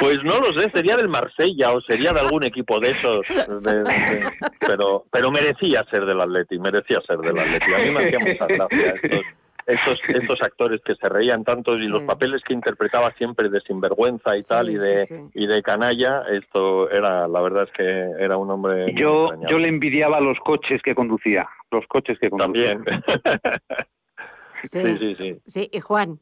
[0.00, 3.24] Pues no lo sé, sería del Marsella o sería de algún equipo de esos,
[4.58, 7.72] pero pero merecía ser del Atleti, merecía ser del Atleti.
[7.72, 9.24] A mí me hacía mucha gracia estos,
[9.66, 14.36] estos, estos actores que se reían tanto y los papeles que interpretaba siempre de sinvergüenza
[14.36, 18.50] y tal y de y de canalla, esto era, la verdad es que era un
[18.50, 18.94] hombre.
[18.94, 22.74] Yo, yo le envidiaba los coches que conducía, los coches que conducía.
[22.74, 23.02] También.
[24.64, 25.40] Sí, sí, sí.
[25.44, 26.18] Sí, y Juan.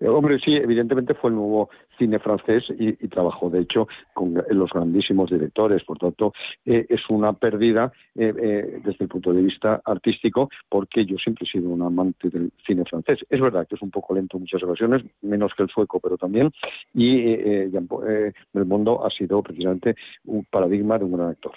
[0.00, 5.30] Hombre, sí, evidentemente fue el nuevo cine francés y, trabajó, de hecho, con los grandísimos
[5.30, 5.84] directores.
[5.84, 6.32] Por tanto,
[6.64, 11.46] eh, es una pérdida eh, eh, desde el punto de vista artístico, porque yo siempre
[11.46, 13.20] he sido un amante del cine francés.
[13.28, 16.16] Es verdad que es un poco lento en muchas ocasiones, menos que el sueco, pero
[16.16, 16.50] también.
[16.94, 17.88] Y Jean
[18.52, 21.52] Belmondo ha sido precisamente un paradigma de un gran actor.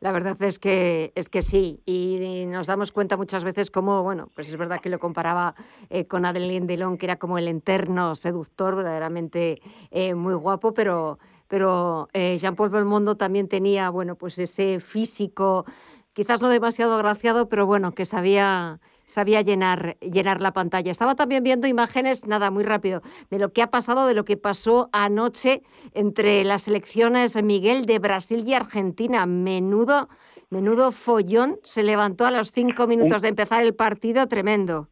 [0.00, 4.30] La verdad es que es que sí, y nos damos cuenta muchas veces cómo, bueno,
[4.34, 5.54] pues es verdad que lo comparaba
[5.90, 9.60] eh, con Adeline Delon, que era como el interno seductor, verdaderamente
[9.90, 11.18] eh, muy guapo, pero,
[11.48, 15.64] pero eh, Jean-Paul Belmondo también tenía, bueno, pues ese físico,
[16.12, 20.90] quizás no demasiado agraciado, pero bueno, que sabía sabía llenar, llenar la pantalla.
[20.90, 24.36] Estaba también viendo imágenes, nada, muy rápido, de lo que ha pasado, de lo que
[24.36, 29.26] pasó anoche entre las selecciones Miguel de Brasil y Argentina.
[29.26, 30.08] Menudo,
[30.50, 31.58] menudo follón.
[31.62, 34.88] Se levantó a los cinco minutos de empezar el partido, tremendo.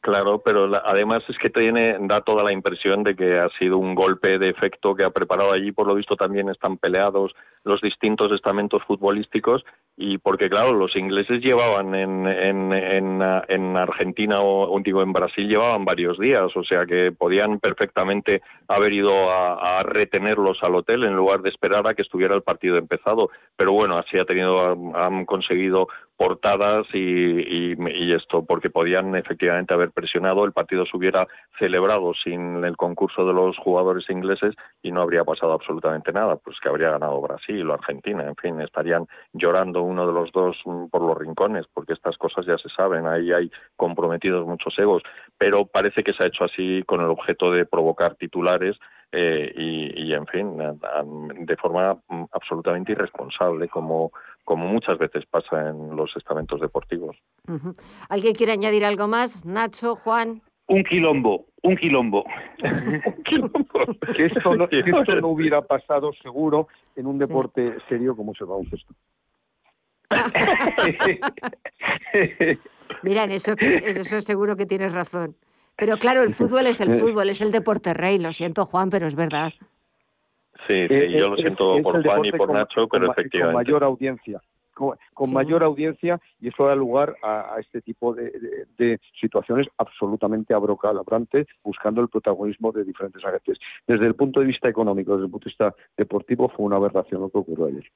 [0.00, 3.78] Claro, pero la- además es que tiene, da toda la impresión de que ha sido
[3.78, 5.72] un golpe de efecto que ha preparado allí.
[5.72, 7.34] Por lo visto también están peleados
[7.64, 9.64] los distintos estamentos futbolísticos
[9.96, 15.12] y porque claro, los ingleses llevaban en, en, ah, en Argentina o, o digo en
[15.12, 20.76] Brasil llevaban varios días, o sea que podían perfectamente haber ido a, a retenerlos al
[20.76, 23.30] hotel en lugar de esperar a que estuviera el partido empezado.
[23.56, 24.56] Pero bueno, así ha tenido,
[24.94, 25.88] han conseguido
[26.18, 31.28] portadas y, y, y esto, porque podían efectivamente haber presionado, el partido se hubiera
[31.60, 36.56] celebrado sin el concurso de los jugadores ingleses y no habría pasado absolutamente nada, pues
[36.60, 40.86] que habría ganado Brasil o Argentina, en fin, estarían llorando uno de los dos mm,
[40.86, 45.04] por los rincones, porque estas cosas ya se saben, ahí hay comprometidos muchos egos,
[45.38, 48.76] pero parece que se ha hecho así con el objeto de provocar titulares
[49.12, 54.12] eh, y, y, en fin, a- a- de forma mm, absolutamente irresponsable, como,
[54.44, 57.16] como muchas veces pasa en los estamentos deportivos.
[58.08, 59.44] ¿Alguien quiere añadir algo más?
[59.46, 60.42] Nacho, Juan.
[60.66, 62.24] Un quilombo, un quilombo.
[64.14, 68.40] Que esto no, que esto no hubiera pasado seguro en un deporte serio como es
[68.40, 68.94] el baloncesto.
[73.02, 75.36] Mira, en eso, eso seguro que tienes razón.
[75.78, 78.18] Pero claro, el fútbol es el fútbol, es el deporte rey.
[78.18, 79.52] Lo siento, Juan, pero es verdad.
[80.66, 82.88] Sí, sí, Eh, yo lo es- siento es por Juan y por con- Nacho, con
[82.88, 83.54] pero ma- Con efectivamente.
[83.54, 84.40] mayor audiencia.
[84.78, 85.34] Con, con Sí.
[85.34, 90.54] mayor audiencia y eso da lugar a, a este tipo de, de- de situaciones absolutamente
[90.54, 93.58] abrocadabrantes buscando el protagonismo de diferentes agentes.
[93.88, 97.22] Desde el punto de vista económico, desde el punto de vista deportivo, fue una aberración
[97.22, 97.90] lo que ocurrió ayer.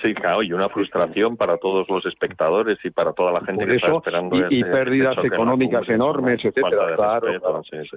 [0.00, 3.70] Sí, claro, y una frustración para todos los espectadores y para toda la gente Por
[3.70, 4.36] que está esperando.
[4.48, 6.50] y- y pérdidas económicas enormes, ¿no?
[6.50, 7.62] etcétera, claro, claro.
[7.64, 7.96] sí, sí.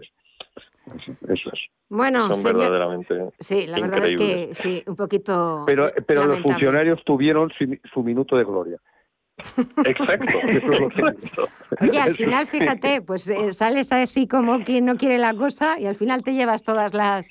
[0.96, 1.60] Eso es.
[1.90, 4.48] Bueno, Son señor- verdaderamente Sí, la verdad es increíbles.
[4.48, 5.64] que sí, un poquito.
[5.68, 8.78] Pero, pero los funcionarios tuvieron su, su minuto de gloria.
[9.86, 10.26] Exacto.
[10.48, 15.34] Eso es Oye, al final, fíjate, pues eh, sales así como quien no quiere la
[15.36, 17.30] cosa y al final te llevas todas las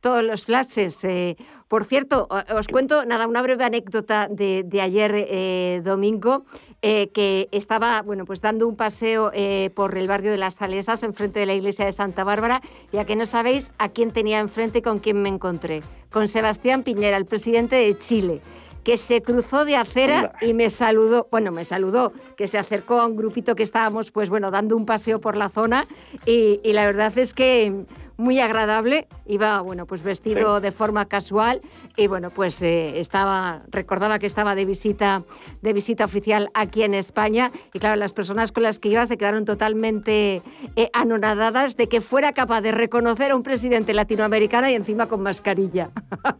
[0.00, 1.02] todos los flashes.
[1.04, 1.36] eh.
[1.68, 6.44] Por cierto, os cuento nada, una breve anécdota de, de ayer eh, domingo,
[6.82, 9.30] eh, que estaba bueno, pues dando un paseo
[9.74, 12.60] por el barrio de las Salesas, enfrente de la iglesia de Santa Bárbara,
[12.92, 15.82] ya que no sabéis a quién tenía enfrente y con quién me encontré.
[16.10, 18.40] Con Sebastián Piñera, el presidente de Chile
[18.82, 23.06] que se cruzó de acera y me saludó, bueno, me saludó, que se acercó a
[23.06, 25.86] un grupito que estábamos, pues bueno, dando un paseo por la zona
[26.24, 27.84] y, y la verdad es que
[28.20, 31.62] muy agradable, iba, bueno, pues vestido de forma casual
[31.96, 35.22] y bueno, pues eh, estaba, recordaba que estaba de visita,
[35.62, 37.50] de visita oficial aquí en España.
[37.72, 40.42] Y claro, las personas con las que iba se quedaron totalmente
[40.76, 45.22] eh, anonadadas de que fuera capaz de reconocer a un presidente latinoamericano y encima con
[45.22, 45.90] mascarilla.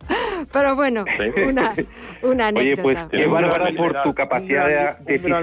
[0.53, 1.43] Pero bueno, Sí.
[1.43, 1.73] una,
[2.23, 2.83] una Oye, anécdota.
[3.09, 5.43] pues qué bárbara por tu capacidad de, de un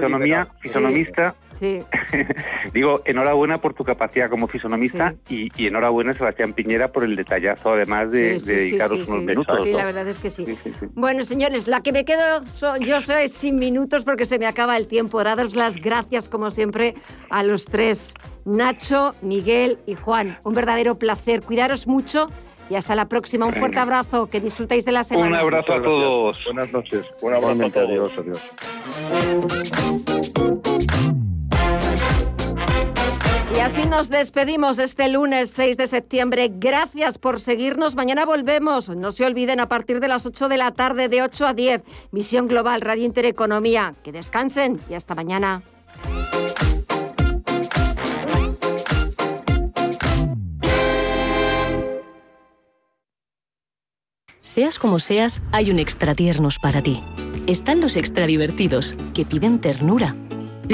[1.58, 1.98] fisonomista
[2.72, 8.12] Digo, enhorabuena por tu capacidad como fisonomista y, enhorabuena Sebastián Piñera por el detallazo, además
[8.12, 9.60] de, dedicaros unos minutos.
[9.62, 10.58] Sí, la verdad es que sí.
[10.94, 12.42] Bueno, señores, la que me quedo
[12.80, 15.22] yo soy sin minutos porque se me acaba el tiempo.
[15.22, 16.94] Daros las gracias, como siempre,
[17.30, 20.38] a los tres, Nacho, Miguel y Juan.
[20.44, 21.42] Un verdadero placer.
[21.42, 22.28] Cuidaros mucho
[22.70, 23.46] y hasta la próxima.
[23.46, 25.28] Un fuerte abrazo, que disfrutéis de la semana.
[25.28, 26.38] Un abrazo a todos.
[26.44, 27.06] Buenas noches.
[27.22, 27.88] Un abrazo a todos.
[27.88, 28.38] Adiós, adiós.
[33.58, 36.48] Y así nos despedimos este lunes 6 de septiembre.
[36.48, 37.96] Gracias por seguirnos.
[37.96, 38.88] Mañana volvemos.
[38.88, 41.82] No se olviden a partir de las 8 de la tarde, de 8 a 10.
[42.12, 43.94] Misión Global, Radio Intereconomía.
[44.04, 45.64] Que descansen y hasta mañana.
[54.40, 57.02] Seas como seas, hay un extra tiernos para ti.
[57.48, 60.14] Están los extra divertidos, que piden ternura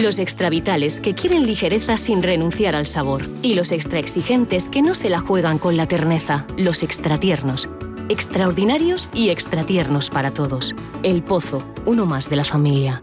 [0.02, 3.22] los extravitales que quieren ligereza sin renunciar al sabor.
[3.42, 6.46] Y los extra exigentes que no se la juegan con la terneza.
[6.56, 7.68] Los extratiernos.
[8.08, 10.74] Extraordinarios y extratiernos para todos.
[11.02, 13.02] El Pozo, uno más de la familia.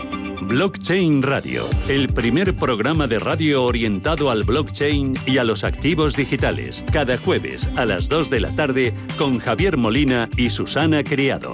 [0.51, 6.83] Blockchain Radio, el primer programa de radio orientado al blockchain y a los activos digitales,
[6.91, 11.53] cada jueves a las 2 de la tarde con Javier Molina y Susana Criado.